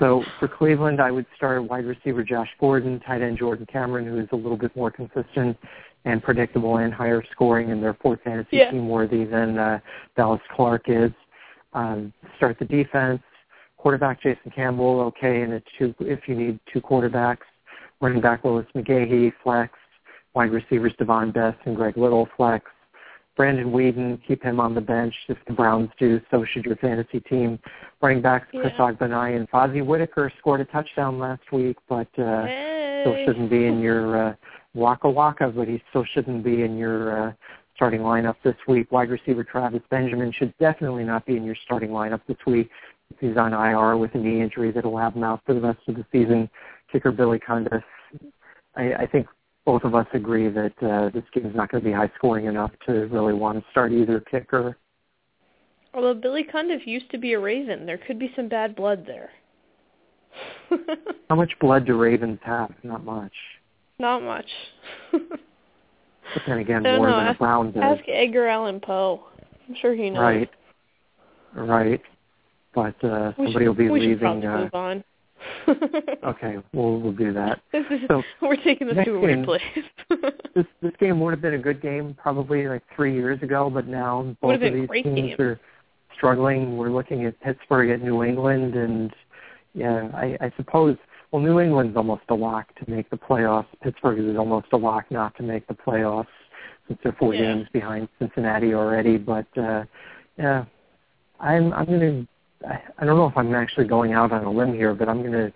[0.00, 4.18] So for Cleveland, I would start wide receiver Josh Gordon, tight end Jordan Cameron, who
[4.18, 5.58] is a little bit more consistent
[6.06, 8.70] and predictable and higher scoring and therefore fantasy Yeah.
[8.70, 9.78] team worthy than uh,
[10.16, 11.12] Dallas Clark is.
[11.74, 13.20] Um, start the defense.
[13.80, 17.38] Quarterback Jason Campbell, okay, and a two if you need two quarterbacks.
[18.02, 19.72] Running back Willis McGahee, flex.
[20.34, 22.66] Wide receivers Davone Bess and Greg Little, flex.
[23.36, 25.14] Brandon Weeden, keep him on the bench.
[25.28, 27.58] If the Browns do, so should your fantasy team.
[28.02, 28.92] Running backs Chris Yeah.
[29.28, 32.44] And Fozzy Whittaker scored a touchdown last week, but uh,
[33.00, 34.34] still shouldn't be in your uh,
[34.74, 37.32] Waka Waka, but he still shouldn't be in your uh,
[37.76, 38.92] starting lineup this week.
[38.92, 42.68] Wide receiver Travis Benjamin should definitely not be in your starting lineup this week.
[43.18, 45.96] He's on IR with a knee injury that'll have him out for the rest of
[45.96, 46.48] the season.
[46.90, 47.82] Kicker Billy Cundiff.
[48.76, 49.26] I, I think
[49.64, 52.46] both of us agree that uh, this game is not going to be high scoring
[52.46, 54.76] enough to really want to start either kicker.
[55.92, 59.30] Although Billy Cundiff used to be a Raven, there could be some bad blood there.
[61.28, 62.72] How much blood do Ravens have?
[62.84, 63.32] Not much.
[63.98, 64.46] Not much.
[66.34, 67.16] But then again, more know.
[67.16, 67.82] than a Ask, Brown does.
[67.82, 69.20] ask Edgar Allan Poe.
[69.68, 70.20] I'm sure he knows.
[70.20, 70.50] Right.
[71.54, 72.02] Right.
[72.74, 74.40] But uh, somebody should, will be we should leaving.
[74.42, 75.04] probably Uh, move on.
[76.24, 77.60] okay, we'll we'll do that.
[77.72, 79.62] This is, So, we're taking this to a weird place.
[80.54, 83.86] This this game would have been a good game probably like three years ago, but
[83.86, 85.04] now both of these teams
[85.36, 85.40] game.
[85.40, 85.58] are
[86.16, 86.76] struggling.
[86.76, 89.12] We're looking at Pittsburgh at New England, and
[89.74, 90.96] yeah, I, I suppose
[91.32, 93.66] well, New England's almost a lock to make the playoffs.
[93.82, 96.26] Pittsburgh is almost a lock not to make the playoffs
[96.88, 97.54] since they're four Yeah.
[97.54, 99.16] games behind Cincinnati already.
[99.16, 99.84] But uh,
[100.36, 100.64] yeah,
[101.40, 102.26] I'm I'm gonna.
[102.66, 105.22] I, I don't know if I'm actually going out on a limb here, but I'm
[105.22, 105.52] gonna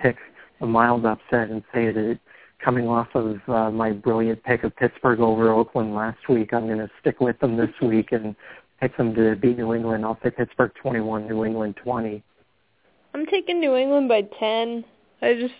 [0.00, 0.16] pick
[0.60, 2.18] a mild upset and say that
[2.62, 6.78] coming off of uh, my brilliant pick of Pittsburgh over Oakland last week, I'm going
[6.78, 8.34] to stick with them this week and
[8.80, 10.04] pick them to beat New England.
[10.04, 12.22] I'll say Pittsburgh 21, New England 20.
[13.14, 14.84] I'm taking New England by 10.
[15.22, 15.54] I just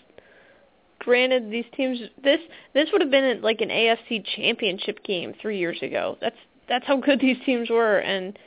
[1.01, 2.40] granted these teams this
[2.74, 6.16] this would have been like an AFC championship game 3 years ago.
[6.20, 6.36] That's
[6.68, 8.38] that's how good these teams were and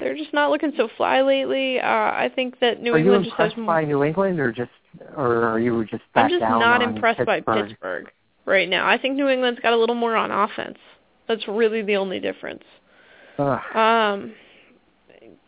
[0.00, 1.80] they're just not looking so fly lately.
[1.80, 4.52] Uh I think that New are England just has impressed more by New England, or
[4.52, 4.70] just,
[5.16, 7.68] or are you just back I'm just down not impressed by Pittsburgh?
[7.68, 8.12] Pittsburgh
[8.46, 8.88] right now.
[8.88, 10.78] I think New England's got a little more on offense.
[11.28, 12.64] That's really the only difference.
[13.38, 13.76] Ugh.
[13.76, 14.32] Um,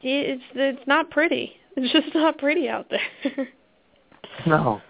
[0.02, 1.52] it's it's not pretty.
[1.76, 3.48] It's just not pretty out there.
[4.46, 4.80] No.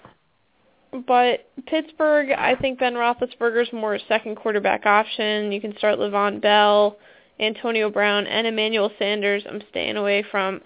[1.07, 5.53] but Pittsburgh, I think Ben Roethlisberger's more a second quarterback option.
[5.53, 6.97] You can start Le'Veon Bell,
[7.41, 9.45] Antonio Brown, and Emmanuel Sanders.
[9.49, 10.61] I'm staying away from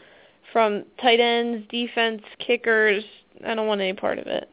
[0.52, 3.02] from tight ends, defense, kickers.
[3.44, 4.48] I don't want any part of it.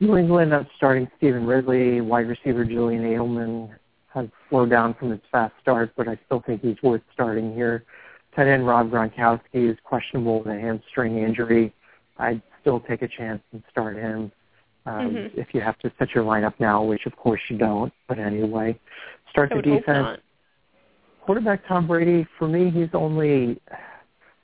[0.00, 3.70] New England, I'm starting Stevan Ridley, wide receiver Julian Edelman
[4.14, 7.84] has slowed down from his fast start, but I still think he's worth starting here.
[8.34, 11.72] Tight end Rob Gronkowski is questionable with a hamstring injury.
[12.18, 14.32] I'd still take a chance and start him
[14.86, 15.30] um, Mhm.
[15.36, 17.92] if you have to set your lineup now, which of course you don't.
[18.08, 18.78] But anyway,
[19.30, 20.18] start the defense.
[21.24, 23.60] quarterback Tom Brady, for me, he's only.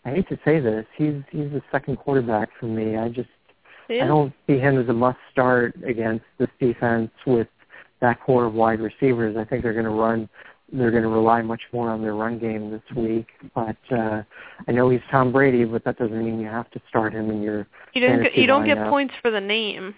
[0.05, 2.97] I hate to say this, he's he's the second quarterback for me.
[2.97, 3.29] I just
[3.89, 4.05] Yeah.
[4.05, 7.49] I don't see him as a must start against this defense with
[8.01, 9.37] that core of wide receivers.
[9.37, 10.29] I think they're going to run.
[10.73, 13.27] They're going to rely much more on their run game this week.
[13.55, 14.23] But uh,
[14.67, 17.43] I know he's Tom Brady, but that doesn't mean you have to start him in
[17.43, 17.67] your.
[17.95, 19.95] You don't get, you don't get points for the name.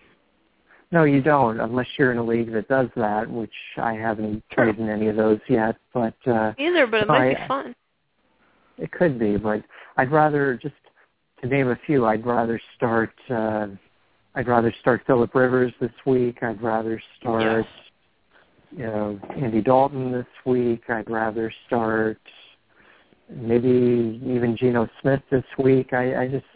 [0.91, 4.79] No, you don't, unless you're in a league that does that, which I haven't played
[4.79, 5.77] in any of those yet.
[5.93, 7.75] But uh, Either, but it might I- be fun.
[8.79, 9.63] It could be, but
[9.97, 10.75] I'd rather just
[11.43, 12.07] to name a few.
[12.07, 13.11] I'd rather start.
[13.29, 13.67] Uh,
[14.35, 16.43] I'd rather start Philip Rivers this week.
[16.43, 17.67] I'd rather start,
[18.71, 20.83] you know, Andy Dalton this week.
[20.89, 22.21] I'd rather start
[23.29, 25.93] maybe even Geno Smith this week.
[25.93, 26.47] I, I just,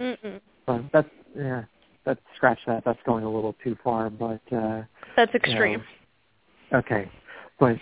[0.67, 1.65] but that's yeah,
[2.05, 2.85] that's scratch that.
[2.85, 4.41] That's going a little too far, but.
[4.53, 4.83] uh
[5.17, 5.83] That's extreme.
[6.73, 7.11] Okay.
[7.61, 7.77] But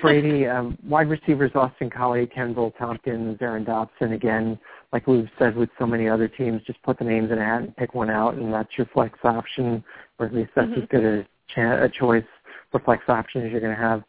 [0.00, 4.58] Brady, um, wide receivers, Austin Collie, Kenbrell Thompkins, Aaron Dobson, again,
[4.92, 7.62] like we've said with so many other teams, just put the names in a hat
[7.62, 9.84] and pick one out, and that's your flex option,
[10.18, 10.82] or at least that's Mhm.
[10.82, 12.24] as good a, cha- a choice
[12.72, 14.02] for flex option as you're going to have.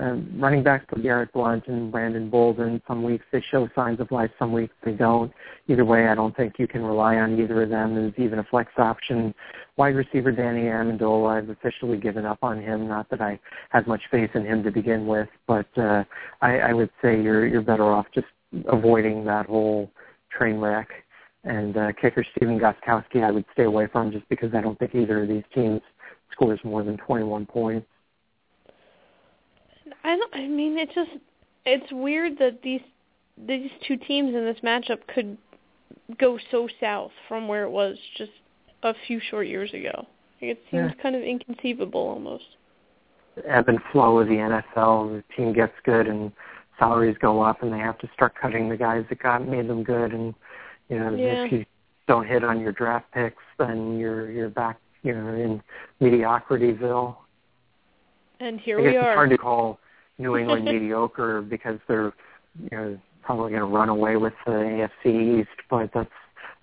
[0.00, 2.80] Um, running backs for Garrett Blount and Brandon Bolden.
[2.86, 5.32] Some weeks they show signs of life, some weeks they don't.
[5.66, 8.44] Either way, I don't think you can rely on either of them as even a
[8.44, 9.34] flex option.
[9.76, 12.86] Wide receiver Danny Amendola, I've officially given up on him.
[12.86, 13.40] Not that I
[13.70, 16.04] had much faith in him to begin with, but uh,
[16.42, 18.28] I, I would say you're you're better off just
[18.66, 19.90] avoiding that whole
[20.30, 20.88] train wreck.
[21.42, 24.94] And uh, kicker Stephen Gostkowski, I would stay away from just because I don't think
[24.94, 25.80] either of these teams
[26.30, 27.86] scores more than 21 points.
[30.04, 30.34] I don't.
[30.34, 31.10] I mean, it's just
[31.66, 32.80] it's weird that these
[33.46, 35.36] these two teams in this matchup could
[36.18, 38.32] go so south from where it was just
[38.82, 40.06] a few short years ago.
[40.40, 41.02] Like, it seems Yeah.
[41.02, 42.44] kind of inconceivable almost.
[43.46, 45.10] ebb and flow of the NFL.
[45.10, 46.32] The team gets good and
[46.76, 49.84] salaries go up, and they have to start cutting the guys that got made them
[49.84, 50.12] good.
[50.12, 50.34] And
[50.88, 51.44] you know, Yeah.
[51.44, 51.64] if you
[52.08, 55.62] don't hit on your draft picks, then you're you're back, you know, in
[56.00, 57.14] mediocrityville.
[58.40, 59.14] And here I we guess it's are.
[59.14, 59.78] hard to call
[60.18, 62.12] New England mediocre because they're
[62.62, 64.52] you know probably going to run away with the
[65.04, 66.08] AFC East, but that's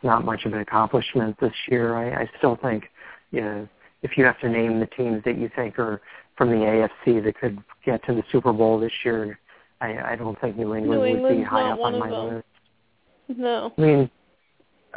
[0.01, 1.95] not much of an accomplishment this year.
[1.95, 2.86] I, I still think,
[3.32, 3.67] you know,
[4.01, 6.01] if you have to name the teams that you think are
[6.36, 9.39] from the AFC that could get to the Super Bowl this year,
[9.80, 12.36] I, I don't think New England New would be high up on my them.
[12.36, 13.39] list.
[13.39, 13.71] no.
[13.78, 14.09] I mean,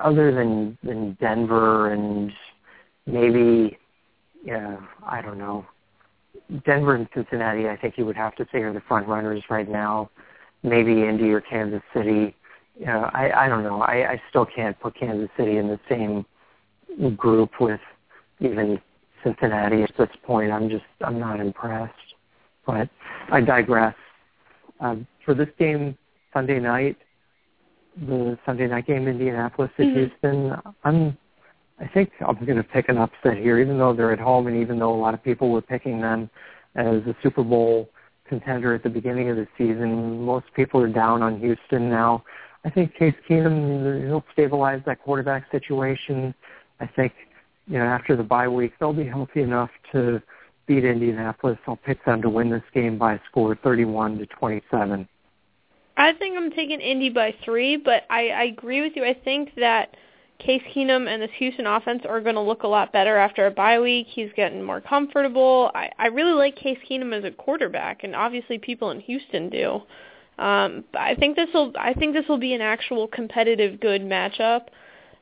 [0.03, 2.33] other than than Denver and
[3.07, 3.77] maybe,
[4.45, 4.77] yeah,
[5.07, 5.67] I don't know.
[6.65, 9.69] Denver and Cincinnati, I think you would have to say are the front runners right
[9.69, 10.11] now.
[10.63, 12.35] Maybe Indy or Kansas City.
[12.79, 13.83] You know, I I don't know.
[13.83, 16.25] I I still can't put Kansas City in the same
[17.17, 17.81] group with
[18.41, 18.81] even
[19.23, 20.51] Cincinnati at this point.
[20.51, 21.95] I'm just I'm not impressed.
[22.67, 22.89] But
[23.31, 23.95] I digress.
[24.81, 25.97] Um, for this game
[26.33, 26.97] Sunday night,
[28.07, 29.95] the Sunday night game, Indianapolis at Mhm.
[29.95, 30.61] Houston.
[30.85, 31.17] I'm,
[31.81, 34.57] I think I'm going to pick an upset here, even though they're at home, and
[34.61, 36.29] even though a lot of people were picking them
[36.75, 37.89] as a Super Bowl
[38.29, 40.23] contender at the beginning of the season.
[40.23, 42.25] Most people are down on Houston now.
[42.65, 46.35] I think Case Keenum he'll stabilize that quarterback situation.
[46.81, 47.13] I think
[47.67, 50.21] you know after the bye week they'll be healthy enough to
[50.67, 51.59] beat Indianapolis.
[51.67, 55.09] I'll pick them to win this game by a score of 31 to 27.
[55.97, 59.05] I think I'm taking Indy by three, but I, I agree with you.
[59.05, 59.97] I think that
[60.39, 63.51] Case Keenum and this Houston offense are going to look a lot better after a
[63.51, 64.07] bye week.
[64.09, 65.71] He's getting more comfortable.
[65.75, 69.83] I, I really like Case Keenum as a quarterback, and obviously people in Houston do.
[70.39, 74.67] Um, I think this will I think this will be an actual competitive good matchup,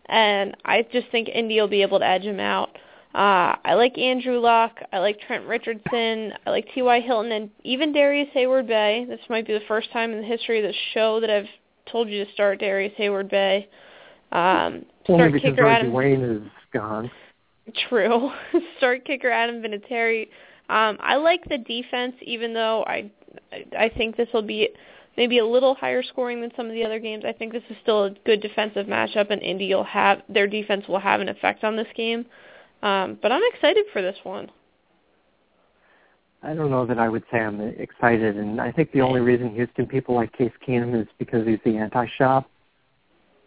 [0.06, 2.76] and I just think Indy will be able to edge him out.
[3.14, 4.78] Uh, I like Andrew Luck.
[4.92, 6.34] I like Trent Richardson.
[6.46, 7.00] I like T.Y.
[7.00, 9.06] Hilton and even Darrius Heyward-Bey.
[9.08, 11.48] This might be the first time in the history of the show that I've
[11.90, 13.70] told you to start Darrius Heyward-Bey.
[14.32, 15.92] Um, Only because kicker Reggie Adam.
[15.92, 16.42] Wayne is
[16.72, 17.10] gone.
[17.88, 18.30] True.
[18.78, 20.28] start kicker Adam Vinatieri.
[20.68, 23.10] Um, I like the defense, even though I
[23.78, 24.70] I think this will be
[25.16, 27.24] maybe a little higher scoring than some of the other games.
[27.26, 30.86] I think this is still a good defensive matchup, and Indy will have their defense
[30.88, 32.26] will have an effect on this game.
[32.82, 34.50] Um, but I'm excited for this one.
[36.42, 39.54] I don't know that I would say I'm excited, and I think the only reason
[39.54, 42.44] Houston people like Case Keenum is because he's the anti-Schaub.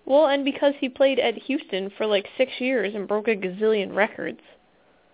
[0.09, 3.95] Well, and because he played at Houston for like six years and broke a gazillion
[3.95, 4.39] records.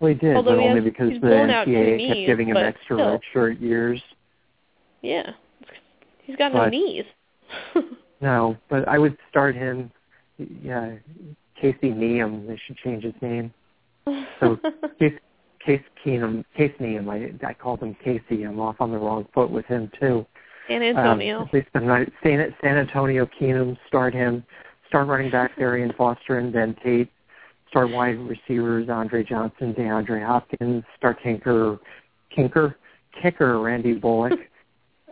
[0.00, 2.96] Well, he did, Although but only has- because the NCAA kept knees, giving him extra
[2.96, 3.20] still.
[3.44, 4.02] redshirt years.
[5.02, 5.30] Yeah,
[6.24, 7.04] he's got no knees.
[8.22, 9.92] No, but I would start him.
[10.38, 10.92] Yeah,
[11.60, 12.46] Casey Neum.
[12.46, 13.52] They should change his name.
[14.40, 14.58] So
[14.98, 15.12] Case,
[15.64, 17.10] Case Keenum, Case Neum.
[17.10, 18.44] I I called him Casey.
[18.44, 20.24] I'm off on the wrong foot with him too.
[20.66, 21.40] San Antonio.
[21.40, 24.42] Um, at least San, San Antonio Keenum, start him.
[24.88, 27.10] Start running back Arian Foster and Ben Tate.
[27.68, 30.84] Start wide receivers Andre Johnson, DeAndre Hopkins.
[30.96, 31.78] Start Tinker,
[32.36, 32.74] Kinker,
[33.20, 34.32] kicker Randy Bullock.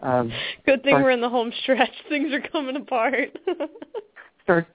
[0.02, 0.30] Um,
[0.66, 1.90] Good thing start, we're in the home stretch.
[2.08, 3.30] Things are coming apart.
[4.42, 4.66] start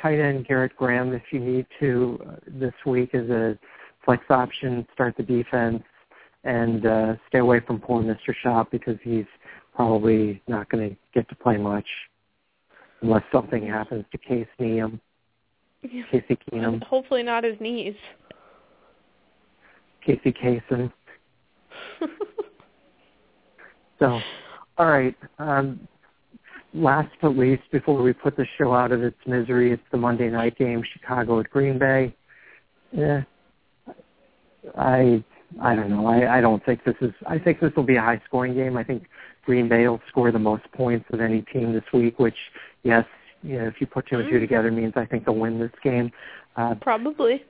[0.00, 3.58] tight end Garrett Graham if you need to uh, this week as a
[4.04, 4.86] flex option.
[4.94, 5.82] Start the defense
[6.44, 8.34] and uh, stay away from poor Mr.
[8.42, 9.26] Schaub because he's
[9.74, 11.86] probably not going to get to play much
[13.02, 15.00] unless something happens to Case Keenum.
[15.82, 16.82] Casey Keenum.
[16.82, 17.94] Hopefully not his knees.
[20.04, 20.92] Casey Kasem.
[23.98, 24.20] so,
[24.78, 25.14] all right.
[25.38, 25.88] Um,
[26.74, 30.28] last but least, before we put the show out of its misery, it's the Monday
[30.28, 32.14] night game, Chicago at Green Bay.
[32.92, 33.22] Yeah,
[34.76, 35.24] I
[35.60, 36.06] I don't know.
[36.06, 37.12] I, I don't think this is.
[37.26, 38.76] I think this will be a high scoring game.
[38.76, 39.04] I think
[39.44, 42.18] Green Bay will score the most points of any team this week.
[42.18, 42.36] Which,
[42.82, 43.04] yes,
[43.42, 44.40] you know, if you put two and two mm-hmm.
[44.42, 46.10] together, means I think they'll win this game.
[46.56, 47.42] Uh, Probably.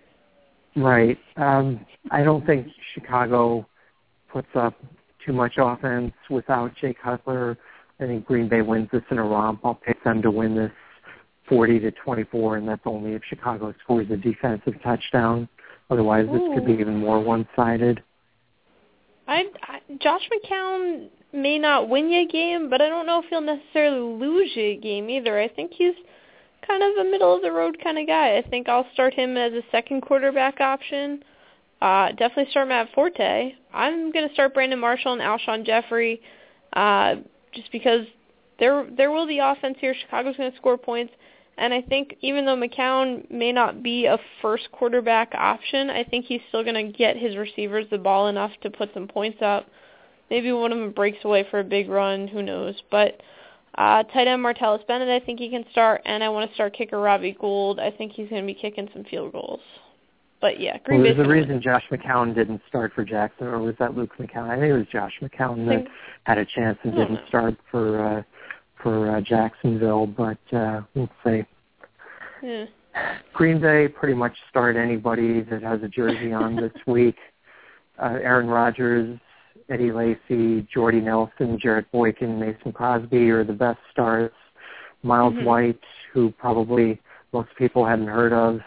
[0.76, 1.18] Right.
[1.36, 3.66] Um, I don't think Chicago
[4.32, 4.74] puts up
[5.24, 7.58] too much offense without Jay Cutler.
[7.98, 9.60] I think Green Bay wins this in a romp.
[9.64, 10.70] I'll pick them to win this
[11.48, 15.48] 40 to 24, and that's only if Chicago scores a defensive touchdown.
[15.90, 16.32] Otherwise, Ooh.
[16.32, 18.02] this could be even more one-sided.
[19.26, 23.26] I, I Josh McCown may not win you a game, but I don't know if
[23.30, 25.38] he'll necessarily lose you a game either.
[25.38, 25.94] I think he's
[26.66, 28.36] kind of a middle of the road kind of guy.
[28.36, 31.22] I think I'll start him as a second quarterback option.
[31.80, 33.54] Uh, definitely start Matt Forte.
[33.72, 36.20] I'm going to start Brandon Marshall and Alshon Jeffery,
[36.74, 37.16] uh,
[37.52, 38.06] just because
[38.58, 39.94] there there will be offense here.
[39.94, 41.12] Chicago's going to score points.
[41.56, 46.24] And I think even though McCown may not be a first quarterback option, I think
[46.24, 49.66] he's still going to get his receivers the ball enough to put some points up.
[50.30, 52.28] Maybe one of them breaks away for a big run.
[52.28, 52.80] Who knows?
[52.90, 53.20] But
[53.76, 56.74] uh, tight end Martellus Bennett, I think he can start, and I want to start
[56.74, 57.80] kicker Robbie Gould.
[57.80, 59.60] I think he's going to be kicking some field goals.
[60.40, 61.62] But yeah, Green well, There's a reason win.
[61.62, 64.48] Josh McCown didn't start for Jackson, or was that Luke McCown?
[64.48, 65.86] I think it was Josh McCown that
[66.24, 67.20] had a chance and didn't know.
[67.28, 68.22] start for uh,
[68.82, 71.42] for uh, Jacksonville, but uh, we'll see.
[72.42, 72.64] Yeah.
[73.34, 77.16] Green Bay pretty much start anybody that has a jersey on this week.
[77.98, 79.18] Uh, Aaron Rodgers,
[79.70, 84.34] Eddie Lacy, Jordy Nelson, Jarrett Boykin, Mason Crosby are the best starts.
[85.02, 85.44] Miles mm-hmm.
[85.44, 85.80] White,
[86.12, 87.00] who probably
[87.32, 88.60] most people hadn't heard of,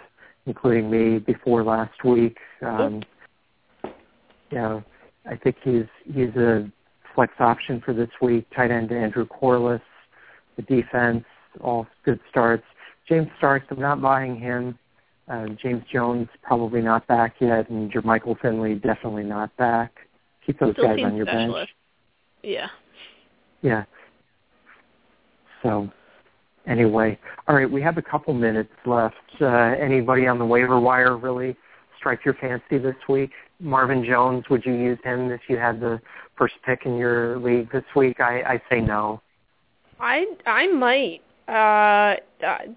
[0.45, 2.37] including me before last week.
[2.61, 3.03] Um,
[4.51, 4.79] yeah,
[5.25, 6.71] I think he's he's a
[7.13, 8.45] flex option for this week.
[8.55, 9.81] Tight end Andrew Quarless,
[10.55, 11.25] the defense,
[11.61, 12.63] all good starts.
[13.07, 14.77] James Starks, I'm not buying him.
[15.27, 19.91] Uh, James Jones probably not back yet, and Jermichael Finley definitely not back.
[20.45, 21.53] Keep those Still guys on your specialist.
[21.55, 21.69] bench.
[22.43, 22.67] Yeah.
[23.61, 23.85] Yeah.
[25.61, 25.89] So,
[26.67, 27.17] anyway,
[27.47, 29.15] all right, we have a couple minutes left.
[29.39, 31.55] Uh, anybody on the waiver wire really
[31.97, 33.31] strike your fancy this week?
[33.61, 36.01] Marvin Jones, would you use him if you had the
[36.37, 38.19] first pick in your league this week?
[38.19, 39.21] I, I say no.
[39.99, 41.21] I I might.
[41.47, 42.15] Uh,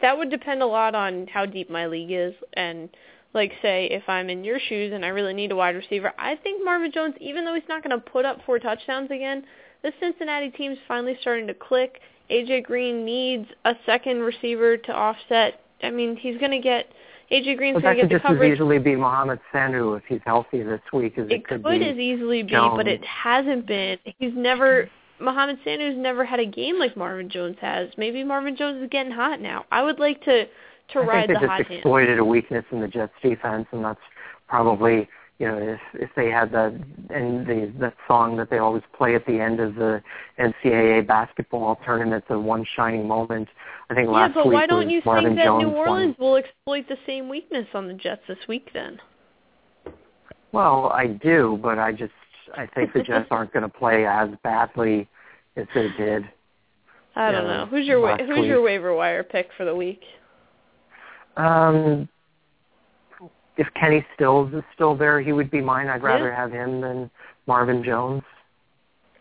[0.01, 2.89] that would depend a lot on how deep my league is, and
[3.37, 6.35] like say if I'm in your shoes and I really need a wide receiver, I
[6.37, 9.45] think Marvin Jones, even though he's not going to put up four touchdowns again,
[9.85, 12.01] the Cincinnati team's finally starting to click.
[12.31, 15.61] AJ Green needs a second receiver to offset.
[15.83, 16.87] I mean, he's going to get
[17.31, 18.39] AJ Green's well, going to get the coverage.
[18.39, 21.33] That could just as easily be Mohamed Sanu if he's healthy this week as it,
[21.33, 22.75] it could, could as easily be, Jones.
[22.77, 23.99] but it hasn't been.
[24.19, 24.89] He's never
[25.21, 27.91] Mohamed Sanu's never had a game like Marvin Jones has.
[27.97, 29.65] Maybe Marvin Jones is getting hot now.
[29.71, 30.47] I would like to
[30.93, 31.73] to I ride think the hot hand.
[31.73, 34.01] exploited a weakness in the Jets defense, and that's
[34.49, 35.09] probably
[35.39, 36.73] you know if if they had that
[37.11, 40.03] and the that song that they always play at the end of the
[40.39, 43.49] NCAA basketball tournament, the one shining moment.
[43.91, 46.17] I think yeah, last but week why don't you Marvin think that Jones New Orleans
[46.19, 46.31] won.
[46.31, 48.99] will exploit the same weakness on the Jets this week then?
[50.53, 52.13] Well, I do, but I just
[52.57, 55.09] I think the Jets aren't going to play as badly
[55.57, 56.25] as they did.
[57.15, 57.67] I don't know.
[57.67, 58.47] Who's your wa- who's week.
[58.47, 60.03] your waiver wire pick for the week?
[61.37, 62.09] Um,
[63.57, 65.89] if Kenny Stills is still there, he would be mine.
[65.89, 66.37] I'd rather Yeah.
[66.37, 67.11] have him than
[67.47, 68.23] Marvin Jones.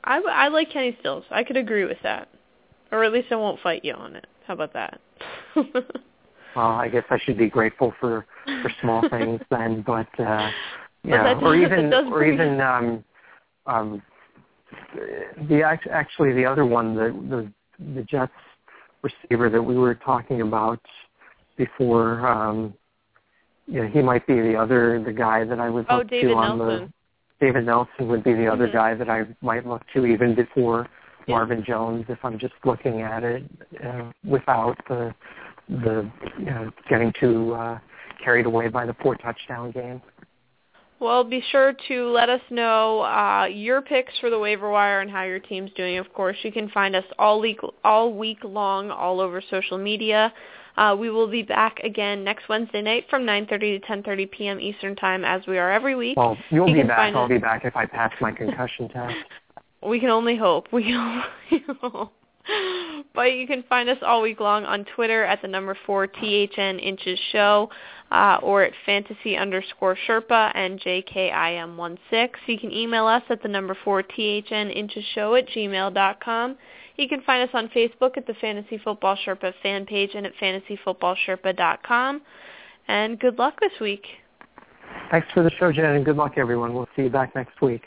[0.03, 1.23] I, I like Kenny Stills.
[1.31, 2.27] I could agree with that,
[2.91, 4.27] or at least I won't fight you on it.
[4.45, 4.99] How about that?
[6.55, 10.49] Well, I guess I should be grateful for for small things then, but uh,
[11.03, 13.03] yeah, or even or even um,
[13.65, 14.01] um,
[15.49, 18.31] the act- actually the other one, the the the Jets
[19.01, 20.79] receiver that we were talking about
[21.57, 22.25] before.
[22.27, 22.73] Um,
[23.67, 26.35] yeah, he might be the other the guy that I would oh, look David to
[26.35, 26.93] on Nelson.
[27.39, 28.73] the David Nelson would be the other Mhm.
[28.73, 30.87] guy that I might look to even before
[31.27, 33.43] Marvin Jones if I'm just looking at it
[33.83, 35.13] uh, without the
[35.67, 37.79] the you know, getting too uh,
[38.23, 40.01] carried away by the four touchdown game.
[40.99, 45.11] Well, be sure to let us know uh, your picks for the waiver wire and
[45.11, 45.97] how your team's doing.
[45.97, 50.31] Of course, you can find us all week all week long all over social media.
[50.77, 54.59] Uh, we will be back again next Wednesday night from 9:30 to 10:30 p.m.
[54.59, 56.17] Eastern Time, as we are every week.
[56.17, 57.13] Well, you'll you be back.
[57.15, 57.29] I'll us.
[57.29, 59.15] be back if I pass my concussion test.
[59.85, 60.65] We can only hope.
[60.73, 62.11] We can only hope.
[63.13, 66.79] But you can find us all week long on Twitter at the number four THN
[66.79, 67.69] Inches Show
[68.11, 72.29] uh, or at fantasy underscore Sherpa and JKIM16.
[72.47, 76.57] You can email us at the number four THN Inches Show at gmail dot com.
[76.97, 80.33] You can find us on Facebook at the Fantasy Football Sherpa fan page and at
[80.41, 82.21] fantasyfootballsherpa.com.
[82.87, 84.05] And good luck this week.
[85.11, 86.73] Thanks for the show, Jen, and good luck, everyone.
[86.73, 87.83] We'll see you back next week.